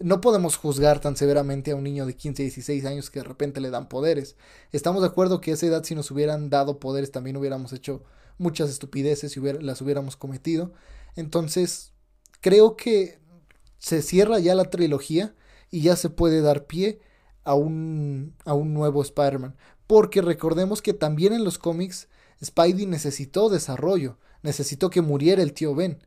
[0.00, 3.60] no podemos juzgar tan severamente a un niño de 15, 16 años que de repente
[3.60, 4.36] le dan poderes.
[4.72, 8.04] Estamos de acuerdo que a esa edad si nos hubieran dado poderes también hubiéramos hecho
[8.38, 10.72] muchas estupideces y las hubiéramos cometido.
[11.16, 11.92] Entonces,
[12.40, 13.18] creo que
[13.78, 15.34] se cierra ya la trilogía
[15.70, 17.00] y ya se puede dar pie
[17.44, 19.56] a un, a un nuevo Spider-Man.
[19.86, 22.08] Porque recordemos que también en los cómics
[22.44, 25.98] Spidey necesitó desarrollo, necesitó que muriera el tío Ben.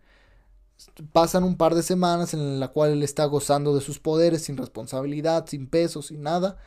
[1.11, 4.57] Pasan un par de semanas en la cual él está gozando de sus poderes sin
[4.57, 6.57] responsabilidad, sin peso, sin nada.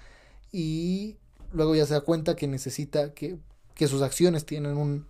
[0.52, 1.16] Y
[1.52, 3.38] luego ya se da cuenta que necesita que,
[3.74, 5.06] que sus acciones tienen un,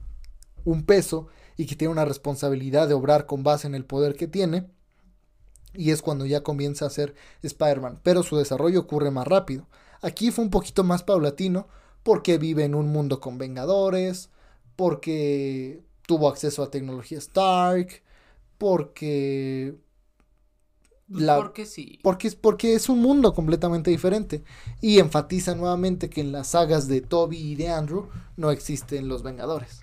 [0.64, 4.28] un peso y que tiene una responsabilidad de obrar con base en el poder que
[4.28, 4.66] tiene.
[5.72, 8.00] Y es cuando ya comienza a ser Spider-Man.
[8.02, 9.66] Pero su desarrollo ocurre más rápido.
[10.02, 11.66] Aquí fue un poquito más paulatino
[12.02, 14.30] porque vive en un mundo con Vengadores,
[14.76, 18.03] porque tuvo acceso a tecnología Stark,
[18.64, 19.76] porque...
[21.06, 21.98] La, porque sí.
[22.02, 24.42] Porque, porque es un mundo completamente diferente.
[24.80, 28.08] Y enfatiza nuevamente que en las sagas de Toby y de Andrew
[28.38, 29.82] no existen los Vengadores.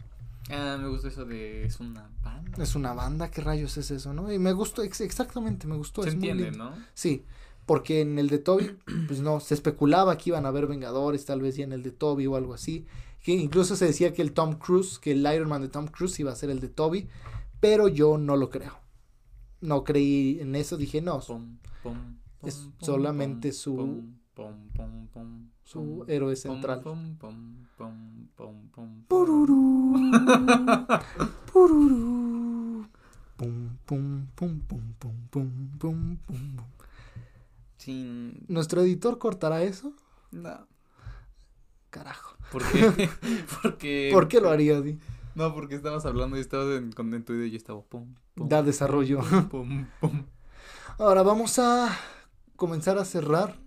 [0.50, 1.64] Ah, me gustó eso de.
[1.64, 2.64] Es una banda.
[2.64, 4.34] Es una banda, ¿qué rayos es eso, no?
[4.34, 6.02] Y me gustó, exactamente, me gustó.
[6.02, 6.74] Se es entiende, ¿no?
[6.96, 7.24] Sí,
[7.68, 8.76] porque en el de Toby,
[9.08, 11.92] pues no, se especulaba que iban a haber Vengadores, tal vez ya en el de
[11.92, 12.88] Toby o algo así.
[13.22, 16.20] Que incluso se decía que el Tom Cruise, que el Iron Man de Tom Cruise
[16.20, 17.08] iba a ser el de Toby,
[17.62, 18.80] pero yo no lo creo.
[19.62, 21.22] No creí en eso, dije no.
[22.44, 24.04] es solamente su
[25.64, 26.82] su héroe central.
[29.08, 30.12] Pururú.
[31.54, 32.88] Pururú.
[33.38, 36.58] Pum, pum, pum, pum, pum, pum, pum, pum.
[37.78, 38.44] Sin...
[38.48, 39.94] ¿Nuestro editor cortará eso?
[40.32, 40.68] No.
[41.90, 42.36] Carajo.
[42.52, 43.10] ¿Por qué?
[43.62, 44.10] porque...
[44.14, 45.00] ¿Por qué lo haría, Di?
[45.36, 48.50] No, porque estabas hablando y estabas en, con tu video y estaba pum, pum.
[48.50, 49.22] Da desarrollo.
[49.50, 50.26] Pum, pum.
[50.98, 51.90] Ahora vamos a
[52.56, 53.60] comenzar a cerrar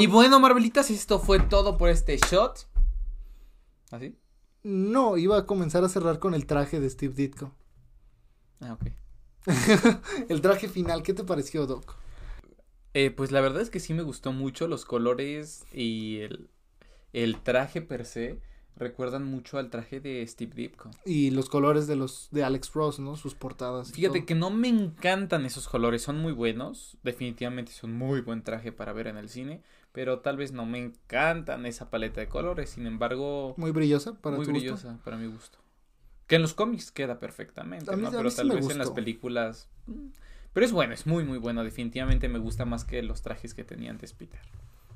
[0.00, 2.68] y bueno, Marvelitas, esto fue todo por este shot.
[3.90, 4.18] ¿Así?
[4.62, 7.54] No, iba a comenzar a cerrar con el traje de Steve Ditko.
[8.60, 8.86] Ah, ok.
[10.28, 11.96] el traje final, ¿qué te pareció, Doc?
[12.92, 16.50] Eh, pues la verdad es que sí me gustó mucho los colores y el,
[17.12, 18.40] el traje per se
[18.78, 20.90] recuerdan mucho al traje de Steve Ditko.
[21.04, 23.16] Y los colores de los de Alex Ross, ¿no?
[23.16, 23.92] Sus portadas.
[23.92, 28.72] Fíjate que no me encantan esos colores, son muy buenos, definitivamente son muy buen traje
[28.72, 29.62] para ver en el cine,
[29.92, 34.36] pero tal vez no me encantan esa paleta de colores, sin embargo, muy brillosa para
[34.36, 35.58] muy brillosa para mi gusto.
[36.26, 38.10] Que en los cómics queda perfectamente, ¿no?
[38.10, 40.08] Pero tal vez en las películas mm,
[40.52, 43.64] pero es bueno, es muy muy bueno, definitivamente me gusta más que los trajes que
[43.64, 44.40] tenía antes Peter.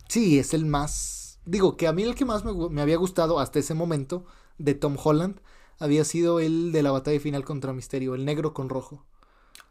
[0.09, 3.59] Sí, es el más digo que a mí el que más me, había gustado hasta
[3.59, 4.25] ese momento
[4.59, 5.41] de Tom Holland
[5.79, 9.05] había sido el de la batalla final contra Misterio, el negro con rojo.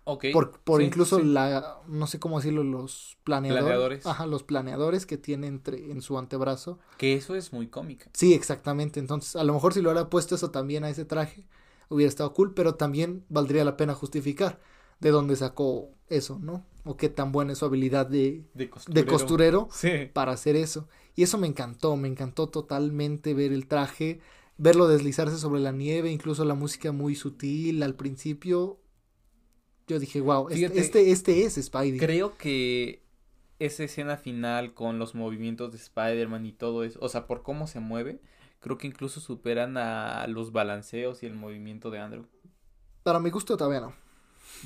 [0.04, 0.26] Ok.
[0.34, 4.06] Por, por incluso la, no sé cómo decirlo, los planeadores.
[4.06, 6.80] Ajá, los planeadores que tiene entre, en su antebrazo.
[6.98, 8.06] Que eso es muy cómico.
[8.14, 9.00] Sí, exactamente.
[9.00, 11.46] Entonces, a lo mejor si lo hubiera puesto eso también a ese traje,
[11.88, 14.60] hubiera estado cool, pero también valdría la pena justificar
[15.00, 16.66] de dónde sacó eso, ¿no?
[16.84, 19.70] O qué tan buena es su habilidad de, de costurero,
[20.14, 20.88] para hacer eso.
[21.16, 24.20] Y eso me encantó, me encantó totalmente ver el traje,
[24.58, 28.80] verlo deslizarse sobre la nieve, incluso la música muy sutil al principio.
[29.88, 32.00] Yo dije, wow, este, este, este, es Spidey.
[32.00, 33.04] Creo que
[33.60, 37.68] esa escena final con los movimientos de Spider-Man y todo eso, o sea, por cómo
[37.68, 38.20] se mueve,
[38.60, 42.26] creo que incluso superan a los balanceos y el movimiento de Andrew.
[43.04, 44.01] Para mi gusto todavía no.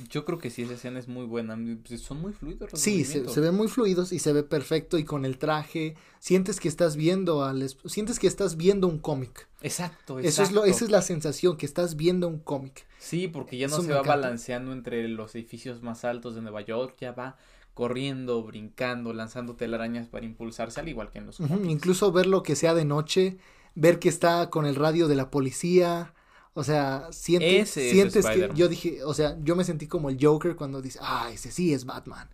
[0.10, 1.58] Yo creo que sí, esa escena es muy buena.
[1.88, 4.98] Pues, son muy fluidos los Sí, se, se, ven muy fluidos y se ve perfecto.
[4.98, 9.48] Y con el traje, sientes que estás viendo al sientes que estás viendo un cómic.
[9.62, 10.20] Exacto, exacto.
[10.20, 12.86] Eso es lo, esa es la sensación, que estás viendo un cómic.
[13.00, 16.96] Sí, porque ya no se va balanceando entre los edificios más altos de Nueva York,
[17.00, 17.38] ya va
[17.76, 22.56] corriendo, brincando, lanzando telarañas para impulsarse, al igual que en los Incluso ver lo que
[22.56, 23.38] sea de noche,
[23.76, 26.14] ver que está con el radio de la policía
[26.58, 30.56] o sea, sientes, sientes que yo dije, o sea, yo me sentí como el Joker
[30.56, 32.30] cuando dice, ah, ese sí es Batman.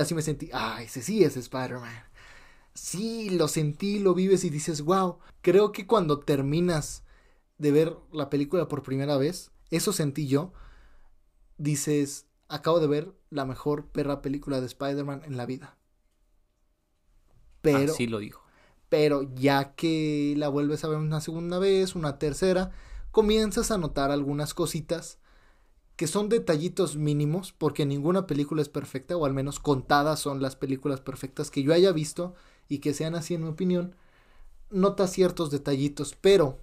[0.00, 1.92] Así me sentí, ah, ese sí es Spider-Man.
[2.72, 5.18] Sí, lo sentí, lo vives y dices, wow.
[5.42, 7.04] Creo que cuando terminas
[7.58, 10.54] de ver la película por primera vez, eso sentí yo.
[11.58, 15.76] Dices, acabo de ver la mejor perra película de Spider-Man en la vida.
[17.60, 17.92] Pero.
[17.92, 18.42] Así lo dijo.
[18.88, 22.72] Pero ya que la vuelves a ver una segunda vez, una tercera
[23.12, 25.18] comienzas a notar algunas cositas
[25.96, 30.56] que son detallitos mínimos, porque ninguna película es perfecta, o al menos contadas son las
[30.56, 32.34] películas perfectas que yo haya visto
[32.68, 33.94] y que sean así en mi opinión,
[34.70, 36.58] nota ciertos detallitos, pero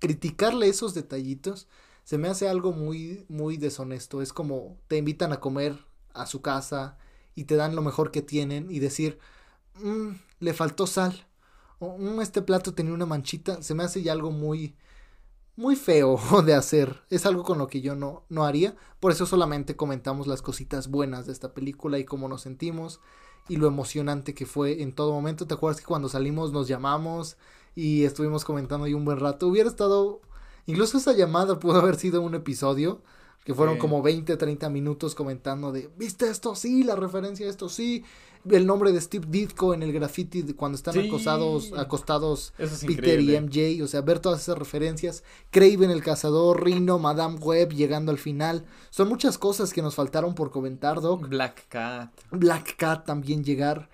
[0.00, 1.68] criticarle esos detallitos
[2.04, 4.22] se me hace algo muy, muy deshonesto.
[4.22, 5.78] Es como te invitan a comer
[6.12, 6.98] a su casa
[7.34, 9.18] y te dan lo mejor que tienen y decir,
[9.80, 10.10] mmm,
[10.40, 11.26] le faltó sal,
[11.78, 14.74] o mmm, este plato tenía una manchita, se me hace ya algo muy,
[15.56, 17.02] muy feo de hacer.
[17.10, 18.76] Es algo con lo que yo no, no haría.
[19.00, 23.00] Por eso solamente comentamos las cositas buenas de esta película y cómo nos sentimos
[23.48, 25.46] y lo emocionante que fue en todo momento.
[25.46, 27.36] ¿Te acuerdas que cuando salimos nos llamamos
[27.74, 29.48] y estuvimos comentando ahí un buen rato?
[29.48, 30.20] Hubiera estado
[30.66, 33.00] Incluso esa llamada pudo haber sido un episodio
[33.46, 36.56] que fueron como 20, 30 minutos comentando de, ¿viste esto?
[36.56, 38.02] Sí, la referencia a esto, sí.
[38.50, 42.52] El nombre de Steve Ditko en el graffiti de cuando están acostados, acostados
[42.84, 45.22] Peter y MJ, o sea, ver todas esas referencias.
[45.52, 48.64] Craven el cazador, Rino, Madame Web llegando al final.
[48.90, 51.28] Son muchas cosas que nos faltaron por comentar, Doc.
[51.28, 52.10] Black Cat.
[52.32, 53.88] Black Cat también llegar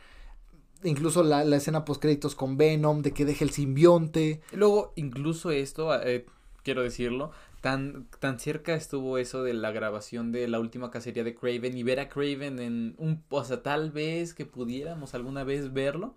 [0.82, 4.40] incluso la, la escena post créditos con Venom, de que deje el simbionte.
[4.52, 6.24] Luego, incluso esto, eh,
[6.62, 7.32] quiero decirlo,
[7.62, 11.84] tan, tan cerca estuvo eso de la grabación de la última cacería de Craven y
[11.84, 16.16] ver a Craven en un, o sea, tal vez que pudiéramos alguna vez verlo.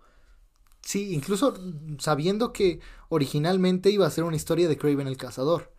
[0.82, 1.54] Sí, incluso
[1.98, 5.72] sabiendo que originalmente iba a ser una historia de Craven el cazador,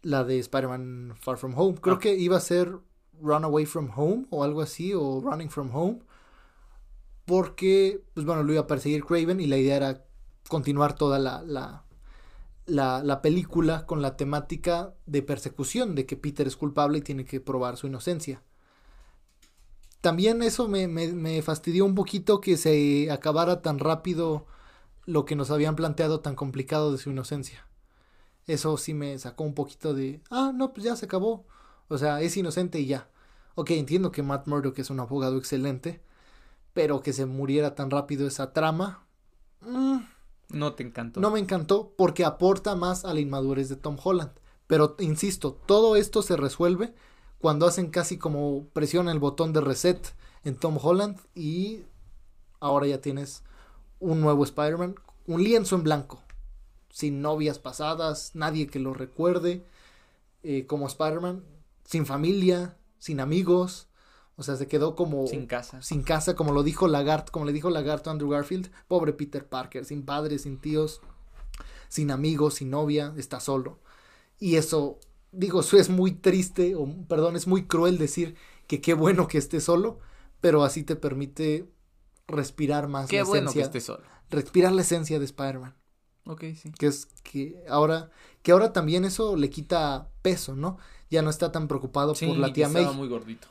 [0.00, 1.78] la de Spider-Man Far From Home.
[1.80, 2.00] Creo ah.
[2.00, 2.78] que iba a ser
[3.20, 5.98] Run Away From Home o algo así, o Running From Home,
[7.26, 10.04] porque, pues bueno, lo iba a perseguir Craven y la idea era
[10.48, 11.84] continuar toda la, la
[12.68, 17.24] la, la, película con la temática de persecución, de que Peter es culpable y tiene
[17.24, 18.42] que probar su inocencia.
[20.00, 24.46] También eso me, me, fastidió un poquito que se acabara tan rápido
[25.06, 27.66] lo que nos habían planteado tan complicado de su inocencia.
[28.46, 31.46] Eso sí me sacó un poquito de, ah, no, pues ya se acabó.
[31.88, 33.08] O sea, es inocente y ya.
[33.54, 36.00] Ok, entiendo que Matt Murdock es un abogado excelente,
[36.74, 39.04] pero que se muriera tan rápido esa trama.
[39.62, 39.98] Mmm,
[40.50, 41.20] no te encantó.
[41.20, 44.32] No me encantó porque aporta más a la inmadurez de Tom Holland.
[44.66, 46.94] Pero insisto, todo esto se resuelve
[47.38, 51.84] cuando hacen casi como presiona el botón de reset en Tom Holland y
[52.60, 53.42] ahora ya tienes
[54.00, 54.96] un nuevo Spider-Man,
[55.26, 56.22] un lienzo en blanco,
[56.90, 59.64] sin novias pasadas, nadie que lo recuerde,
[60.42, 61.44] eh, como Spider-Man,
[61.84, 63.87] sin familia, sin amigos,
[64.38, 65.26] o sea, se quedó como...
[65.26, 65.82] Sin casa.
[65.82, 68.70] Sin casa, como lo dijo Lagarto, como le dijo Lagarto a Andrew Garfield.
[68.86, 71.00] Pobre Peter Parker, sin padres, sin tíos,
[71.88, 73.80] sin amigos, sin novia, está solo.
[74.38, 75.00] Y eso,
[75.32, 78.36] digo, eso es muy triste, o perdón, es muy cruel decir
[78.68, 79.98] que qué bueno que esté solo,
[80.40, 81.68] pero así te permite
[82.28, 84.04] respirar más qué bueno que esté solo.
[84.30, 85.74] Respirar la esencia de Spider-Man.
[86.26, 86.70] Ok, sí.
[86.78, 88.12] Que es que ahora,
[88.42, 90.78] que ahora también eso le quita peso, ¿no?
[91.10, 92.86] Ya no está tan preocupado por la tía May.
[92.94, 93.48] muy gordito.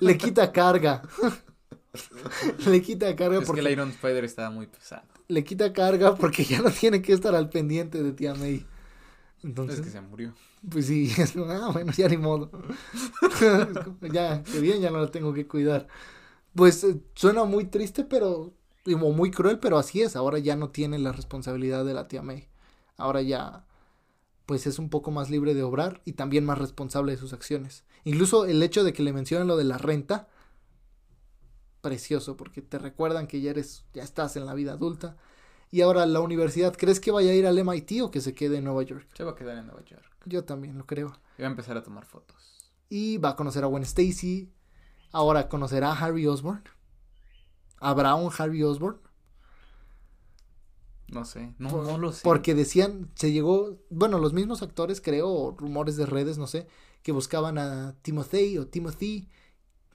[0.00, 1.02] Le quita carga.
[2.66, 3.60] Le quita carga porque.
[3.60, 5.02] Es que el Iron Spider estaba muy pesado.
[5.28, 8.66] Le quita carga porque ya no tiene que estar al pendiente de tía May.
[9.42, 9.80] Entonces.
[9.80, 10.32] Es que se murió.
[10.68, 11.12] Pues sí,
[11.48, 12.50] ah, bueno, ya ni modo.
[14.12, 15.88] ya, qué bien, ya no la tengo que cuidar.
[16.54, 18.52] Pues eh, suena muy triste, pero.
[18.86, 20.16] muy cruel, pero así es.
[20.16, 22.48] Ahora ya no tiene la responsabilidad de la tía May.
[22.96, 23.64] Ahora ya
[24.52, 27.86] pues es un poco más libre de obrar y también más responsable de sus acciones.
[28.04, 30.28] Incluso el hecho de que le mencionen lo de la renta,
[31.80, 35.16] precioso, porque te recuerdan que ya eres, ya estás en la vida adulta.
[35.70, 38.58] Y ahora la universidad, ¿crees que vaya a ir al MIT o que se quede
[38.58, 39.08] en Nueva York?
[39.14, 40.04] Se va a quedar en Nueva York.
[40.26, 41.18] Yo también lo creo.
[41.38, 42.70] Y va a empezar a tomar fotos.
[42.90, 44.52] Y va a conocer a Gwen Stacy.
[45.12, 46.62] Ahora conocerá a Harry Osborn.
[47.78, 49.00] ¿Habrá un Harry Osborn?
[51.12, 52.22] No sé, no, lo sé.
[52.24, 56.66] Porque decían, se llegó, bueno, los mismos actores, creo, rumores de redes, no sé,
[57.02, 59.28] que buscaban a Timothy o Timothy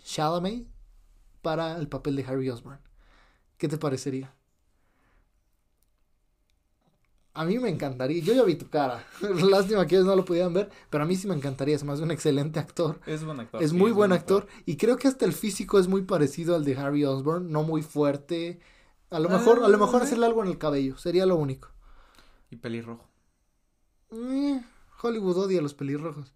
[0.04, 0.68] Chalamet
[1.42, 2.80] para el papel de Harry Osborn.
[3.58, 4.36] ¿Qué te parecería?
[7.34, 8.22] A mí me encantaría.
[8.22, 9.04] Yo ya vi tu cara.
[9.22, 11.76] Lástima que ellos no lo pudieran ver, pero a mí sí me encantaría.
[11.76, 13.00] Es más un excelente actor.
[13.08, 13.62] Es buen actor.
[13.62, 14.48] Es muy buen actor.
[14.66, 17.52] Y creo que hasta el físico es muy parecido al de Harry Osborn.
[17.52, 18.60] No muy fuerte.
[19.10, 21.70] A lo mejor, a lo mejor ah, hacerle algo en el cabello, sería lo único.
[22.50, 23.08] ¿Y pelirrojo?
[24.12, 24.62] Eh,
[25.02, 26.34] Hollywood odia a los pelirrojos.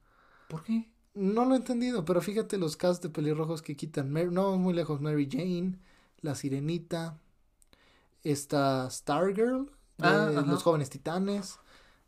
[0.47, 0.89] ¿Por qué?
[1.13, 4.13] No lo he entendido, pero fíjate los casos de pelirrojos que quitan.
[4.33, 5.01] no, muy lejos.
[5.01, 5.79] Mary Jane,
[6.21, 7.19] La Sirenita,
[8.23, 11.59] esta Stargirl, ah, Los Jóvenes Titanes,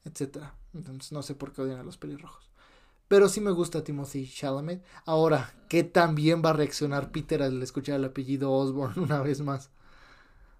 [0.06, 0.56] etcétera.
[0.74, 2.50] Entonces no sé por qué odian a los pelirrojos.
[3.08, 4.84] Pero sí me gusta Timothy Chalamet.
[5.06, 9.42] Ahora, ¿qué tan bien va a reaccionar Peter al escuchar el apellido Osborne una vez
[9.42, 9.70] más?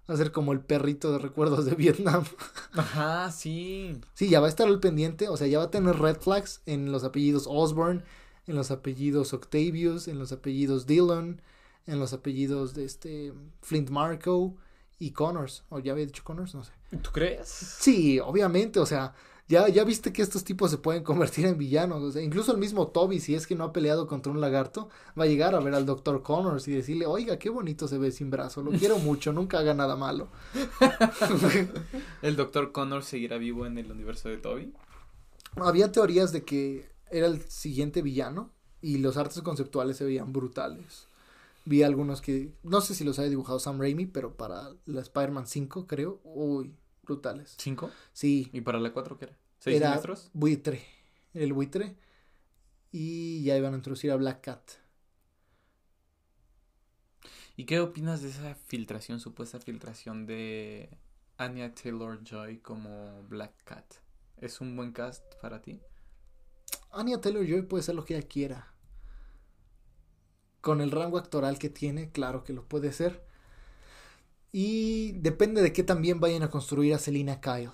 [0.08, 2.24] Va a ser como el perrito de recuerdos de Vietnam.
[2.72, 3.98] Ajá, sí.
[4.14, 6.60] Sí, ya va a estar al pendiente, o sea, ya va a tener red flags
[6.66, 8.02] en los apellidos Osborne,
[8.46, 11.40] en los apellidos Octavius, en los apellidos Dillon,
[11.86, 13.32] en los apellidos de este
[13.62, 14.56] Flint Marco
[14.98, 15.64] y Connors.
[15.70, 16.72] O ya había dicho Connors, no sé.
[17.02, 17.48] ¿Tú crees?
[17.48, 19.14] Sí, obviamente, o sea,
[19.46, 22.02] ya, ya viste que estos tipos se pueden convertir en villanos.
[22.02, 24.88] O sea, incluso el mismo Toby, si es que no ha peleado contra un lagarto,
[25.18, 26.22] va a llegar a ver al Dr.
[26.22, 29.74] Connors y decirle, oiga, qué bonito se ve sin brazo, lo quiero mucho, nunca haga
[29.74, 30.28] nada malo.
[32.22, 32.72] ¿El Dr.
[32.72, 34.72] Connors seguirá vivo en el universo de Toby?
[35.56, 41.06] Había teorías de que era el siguiente villano y los artes conceptuales se veían brutales.
[41.64, 45.46] Vi algunos que, no sé si los haya dibujado Sam Raimi, pero para la Spider-Man
[45.46, 46.74] 5, creo, uy,
[47.04, 47.54] brutales.
[47.58, 47.90] ¿Cinco?
[48.12, 48.50] Sí.
[48.52, 49.38] ¿Y para la cuatro qué era?
[49.58, 50.00] ¿Seis era
[50.32, 50.84] buitre,
[51.32, 51.96] el buitre.
[52.92, 54.70] Y ya iban a introducir a Black Cat.
[57.56, 60.98] ¿Y qué opinas de esa filtración, supuesta filtración de
[61.36, 63.84] Anya Taylor Joy como Black Cat?
[64.36, 65.80] ¿Es un buen cast para ti?
[66.90, 68.74] Anya Taylor Joy puede ser lo que ella quiera.
[70.60, 73.24] Con el rango actoral que tiene, claro que lo puede ser.
[74.56, 77.72] Y depende de qué también vayan a construir a Selina Kyle.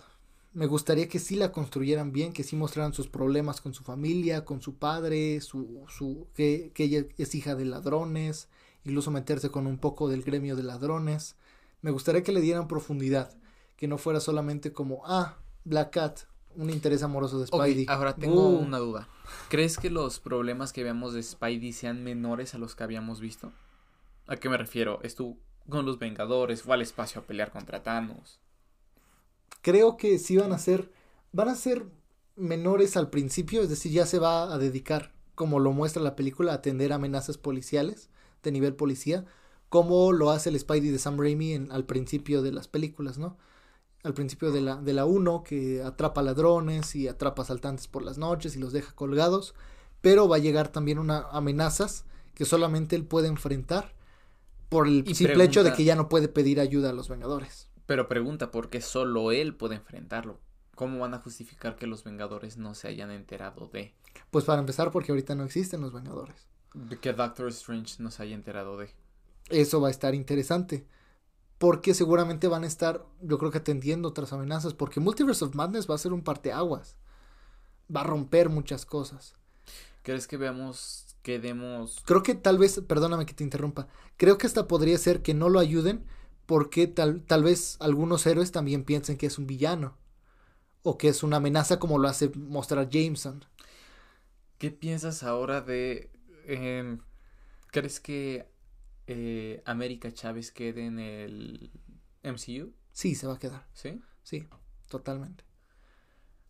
[0.54, 4.46] Me gustaría que sí la construyeran bien, que sí mostraran sus problemas con su familia,
[4.46, 8.48] con su padre, su, su, que, que ella es hija de ladrones,
[8.82, 11.36] incluso meterse con un poco del gremio de ladrones.
[11.82, 13.36] Me gustaría que le dieran profundidad,
[13.76, 16.20] que no fuera solamente como, ah, Black Cat,
[16.56, 17.84] un interés amoroso de Spidey.
[17.90, 19.06] Ahora tengo Uh, una duda.
[19.50, 23.52] ¿Crees que los problemas que veamos de Spidey sean menores a los que habíamos visto?
[24.26, 24.98] ¿A qué me refiero?
[25.02, 25.36] Estuvo
[25.68, 28.40] con los Vengadores, fue al espacio a pelear contra Thanos.
[29.62, 30.90] creo que sí van a ser,
[31.32, 31.84] van a ser
[32.36, 36.52] menores al principio, es decir, ya se va a dedicar, como lo muestra la película,
[36.52, 38.08] a atender amenazas policiales
[38.42, 39.26] de nivel policía,
[39.68, 43.36] como lo hace el Spidey de Sam Raimi en, al principio de las películas, ¿no?
[44.02, 48.18] Al principio de la, de la 1, que atrapa ladrones y atrapa asaltantes por las
[48.18, 49.54] noches y los deja colgados,
[50.00, 52.04] pero va a llegar también una amenazas
[52.34, 53.94] que solamente él puede enfrentar
[54.70, 57.68] por el Y simple hecho de que ya no puede pedir ayuda a los Vengadores.
[57.84, 60.40] Pero pregunta, ¿por qué solo él puede enfrentarlo?
[60.74, 63.94] ¿Cómo van a justificar que los Vengadores no se hayan enterado de?
[64.30, 66.46] Pues para empezar, porque ahorita no existen los Vengadores.
[66.72, 68.90] De que Doctor Strange no se haya enterado de.
[69.48, 70.86] Eso va a estar interesante.
[71.58, 74.72] Porque seguramente van a estar, yo creo que atendiendo otras amenazas.
[74.72, 76.96] Porque Multiverse of Madness va a ser un parteaguas.
[77.94, 79.34] Va a romper muchas cosas.
[80.02, 82.02] ¿Crees que veamos, que demos...
[82.04, 83.88] Creo que tal vez, perdóname que te interrumpa.
[84.16, 86.04] Creo que esta podría ser que no lo ayuden.
[86.46, 89.96] Porque tal, tal vez algunos héroes también piensen que es un villano.
[90.82, 93.44] O que es una amenaza como lo hace mostrar Jameson.
[94.58, 96.10] ¿Qué piensas ahora de...
[96.46, 97.00] em,
[97.70, 98.48] ¿Crees que
[99.06, 101.70] eh, América Chávez quede en el
[102.24, 102.72] MCU?
[102.92, 103.66] Sí, se va a quedar.
[103.72, 104.00] ¿Sí?
[104.22, 104.48] Sí,
[104.88, 105.44] totalmente.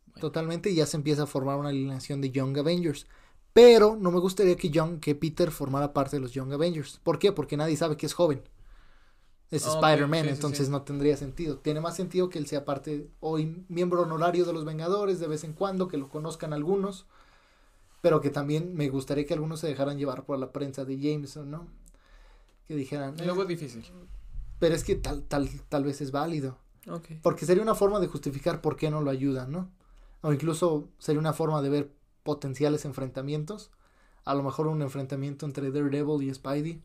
[0.06, 0.20] Bueno.
[0.20, 3.06] Totalmente, y ya se empieza a formar una alineación de Young Avengers.
[3.52, 7.00] Pero no me gustaría que, Young, que Peter formara parte de los Young Avengers.
[7.02, 7.32] ¿Por qué?
[7.32, 8.42] Porque nadie sabe que es joven.
[9.50, 10.70] Es Spider-Man, sí, entonces sí.
[10.72, 11.58] no tendría sentido.
[11.58, 15.42] Tiene más sentido que él sea parte, hoy miembro honorario de los Vengadores de vez
[15.42, 17.06] en cuando, que lo conozcan algunos.
[18.00, 21.50] Pero que también me gustaría que algunos se dejaran llevar por la prensa de Jameson,
[21.50, 21.66] ¿no?
[22.68, 23.84] Que dijeran, Y luego "Eh, es difícil.
[24.60, 26.56] pero es que tal, tal, tal vez es válido.
[26.88, 27.06] Ok.
[27.20, 29.68] Porque sería una forma de justificar por qué no lo ayudan, ¿no?
[30.22, 31.92] O incluso sería una forma de ver
[32.30, 33.72] potenciales enfrentamientos.
[34.24, 36.80] A lo mejor un enfrentamiento entre Daredevil y Spidey.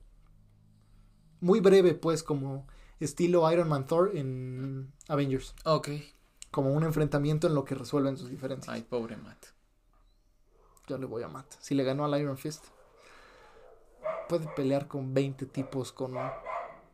[1.39, 2.65] Muy breve, pues, como
[2.99, 5.53] estilo Iron Man Thor en Avengers.
[5.63, 5.89] Ok.
[6.49, 8.73] Como un enfrentamiento en lo que resuelven sus diferencias.
[8.73, 9.45] Ay, pobre Matt.
[10.87, 11.53] Yo le voy a Matt.
[11.59, 12.65] Si le ganó al Iron Fist,
[14.27, 16.15] puede pelear con 20 tipos con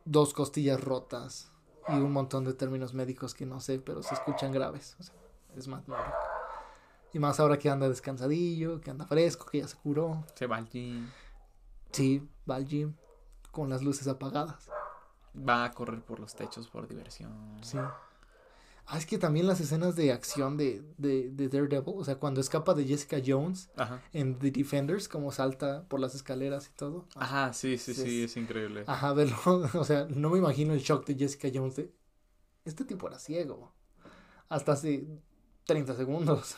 [0.04, 1.50] dos costillas rotas
[1.88, 4.94] y un montón de términos médicos que no sé, pero se escuchan graves.
[5.00, 5.14] O sea,
[5.56, 6.31] es Matt Murdock.
[7.12, 10.24] Y más ahora que anda descansadillo, que anda fresco, que ya se curó.
[10.34, 11.08] Se va al gym.
[11.92, 12.94] Sí, va al gym
[13.50, 14.68] con las luces apagadas.
[15.36, 17.32] Va a correr por los techos por diversión.
[17.62, 17.78] Sí.
[18.86, 22.40] Ah, es que también las escenas de acción de, de, de Daredevil, o sea, cuando
[22.40, 24.02] escapa de Jessica Jones Ajá.
[24.12, 27.06] en The Defenders, como salta por las escaleras y todo.
[27.14, 28.84] Ajá, sí, sí, Sí, sí, es- es increíble.
[28.86, 29.36] Ajá, verlo,
[29.74, 31.94] o sea, no me imagino el shock de Jessica Jones de,
[32.64, 33.72] este tipo era ciego,
[34.48, 35.06] hasta hace
[35.64, 36.56] 30 segundos.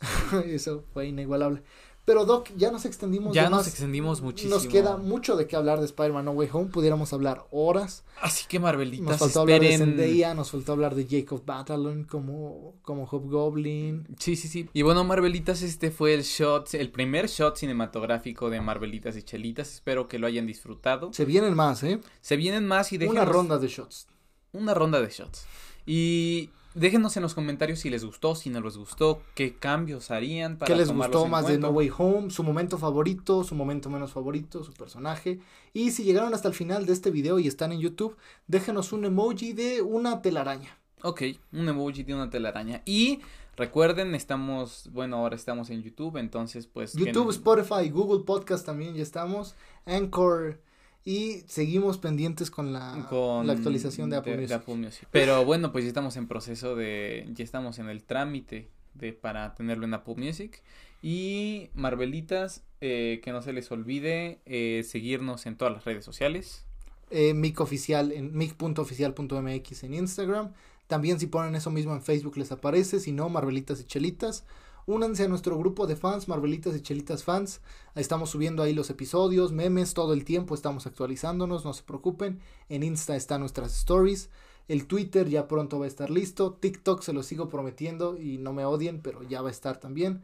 [0.46, 1.62] Eso fue inigualable.
[2.08, 3.34] Pero Doc, ya nos extendimos.
[3.34, 4.54] Ya nos extendimos muchísimo.
[4.54, 6.70] Nos queda mucho de qué hablar de Spider-Man No Way Home.
[6.70, 8.02] Pudiéramos hablar horas.
[8.22, 12.76] Así que Marvelitas, Nos faltó hablar de Zendaya, nos faltó hablar de Jacob Batalon como,
[12.80, 14.06] como Hobgoblin.
[14.18, 14.70] Sí, sí, sí.
[14.72, 19.70] Y bueno, Marvelitas, este fue el shot, el primer shot cinematográfico de Marvelitas y Chelitas.
[19.74, 21.12] Espero que lo hayan disfrutado.
[21.12, 22.00] Se vienen más, ¿eh?
[22.22, 23.22] Se vienen más y déjenos...
[23.22, 24.08] Una ronda de shots.
[24.52, 25.44] Una ronda de shots.
[25.84, 26.48] Y
[26.78, 30.72] Déjenos en los comentarios si les gustó, si no les gustó, qué cambios harían para
[30.72, 32.30] ¿Qué les gustó más de No Way Home?
[32.30, 35.40] Su momento favorito, su momento menos favorito, su personaje.
[35.72, 38.16] Y si llegaron hasta el final de este video y están en YouTube,
[38.46, 40.78] déjenos un emoji de una telaraña.
[41.02, 41.22] Ok,
[41.52, 42.82] un emoji de una telaraña.
[42.84, 43.22] Y
[43.56, 46.92] recuerden, estamos, bueno, ahora estamos en YouTube, entonces pues...
[46.92, 49.56] YouTube, Spotify, Google Podcast también ya estamos.
[49.84, 50.60] Anchor
[51.08, 54.46] y seguimos pendientes con la, con la actualización de Apple,
[54.76, 55.08] Music.
[55.10, 59.54] Pero bueno, pues ya estamos en proceso de, ya estamos en el trámite de para
[59.54, 60.62] tenerlo en Apple Music.
[61.00, 66.66] Y Marvelitas, eh, que no se les olvide eh, seguirnos en todas las redes sociales.
[67.10, 70.52] Eh, mic oficial en mic.oficial.mx en Instagram.
[70.88, 74.44] También si ponen eso mismo en Facebook les aparece, si no, Marvelitas y Chelitas.
[74.88, 77.60] Únanse a nuestro grupo de fans, Marvelitas y Chelitas fans.
[77.94, 82.40] Estamos subiendo ahí los episodios, memes, todo el tiempo estamos actualizándonos, no se preocupen.
[82.70, 84.30] En Insta están nuestras stories.
[84.66, 86.54] El Twitter ya pronto va a estar listo.
[86.54, 90.22] TikTok se lo sigo prometiendo y no me odien, pero ya va a estar también.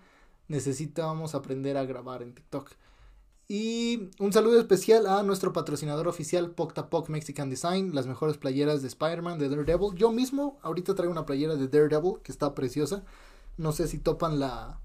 [0.49, 2.71] Necesitamos aprender a grabar en TikTok.
[3.47, 8.89] Y un saludo especial a nuestro patrocinador oficial Poctapoc Mexican Design, las mejores playeras de
[8.89, 9.95] Spider-Man, de Daredevil.
[9.95, 13.05] Yo mismo ahorita traigo una playera de Daredevil que está preciosa.
[13.57, 14.81] No sé si topan la,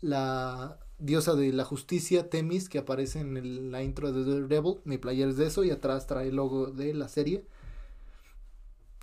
[0.00, 4.80] la diosa de la justicia, Temis, que aparece en la intro de Daredevil.
[4.84, 7.46] Mi player es de eso y atrás trae el logo de la serie.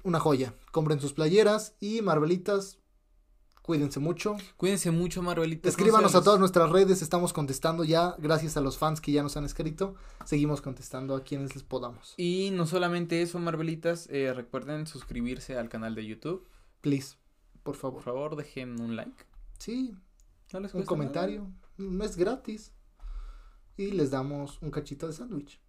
[0.04, 0.54] Una joya.
[0.72, 2.80] Compren sus playeras y Marvelitas.
[3.62, 4.36] Cuídense mucho.
[4.58, 5.70] Cuídense mucho, Marvelitas.
[5.70, 7.02] Escríbanos a todas nuestras redes.
[7.02, 8.14] Estamos contestando ya.
[8.18, 9.96] Gracias a los fans que ya nos han escrito.
[10.26, 12.14] Seguimos contestando a quienes les podamos.
[12.18, 14.10] Y no solamente eso, Marvelitas.
[14.10, 16.46] Eh, recuerden suscribirse al canal de YouTube.
[16.82, 17.16] Please
[17.64, 17.96] por favor.
[17.96, 19.26] Por favor, dejen un like.
[19.58, 19.96] Sí.
[20.74, 21.52] un comentario.
[21.78, 22.74] No es gratis.
[23.76, 25.60] Y les damos un cachito de sándwich.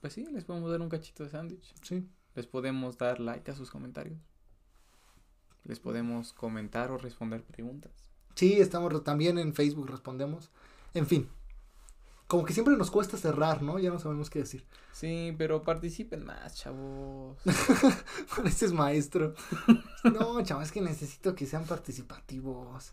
[0.00, 1.74] Pues sí, les podemos dar un cachito de sándwich.
[1.82, 2.08] Sí.
[2.34, 4.20] Les podemos dar like a sus comentarios.
[5.64, 7.92] Les podemos comentar o responder preguntas.
[8.34, 10.50] Sí, estamos también en Facebook respondemos.
[10.92, 11.28] En fin,
[12.26, 13.78] como que siempre nos cuesta cerrar, ¿no?
[13.78, 14.66] Ya no sabemos qué decir.
[14.92, 17.38] Sí, pero participen más, chavos.
[18.36, 19.34] Pareces maestro.
[20.04, 22.92] no, chavos, es que necesito que sean participativos.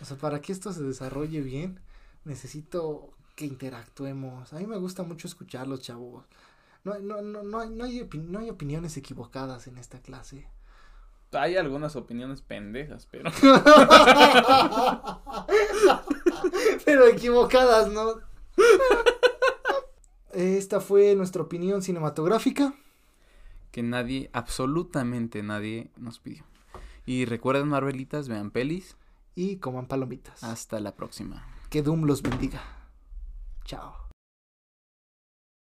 [0.00, 1.80] O sea, para que esto se desarrolle bien,
[2.24, 4.52] necesito que interactuemos.
[4.52, 6.24] A mí me gusta mucho escucharlos, chavos.
[6.84, 10.46] No, no, no, no, hay, no, hay, no hay opiniones equivocadas en esta clase.
[11.32, 13.30] Hay algunas opiniones pendejas, pero.
[16.84, 18.16] pero equivocadas, ¿no?
[20.32, 22.74] Esta fue nuestra opinión cinematográfica.
[23.70, 26.44] Que nadie, absolutamente nadie nos pidió.
[27.06, 28.96] Y recuerden, Marvelitas, vean pelis.
[29.34, 30.42] Y coman palomitas.
[30.42, 31.46] Hasta la próxima.
[31.70, 32.60] Que Doom los bendiga.
[33.64, 33.99] Chao.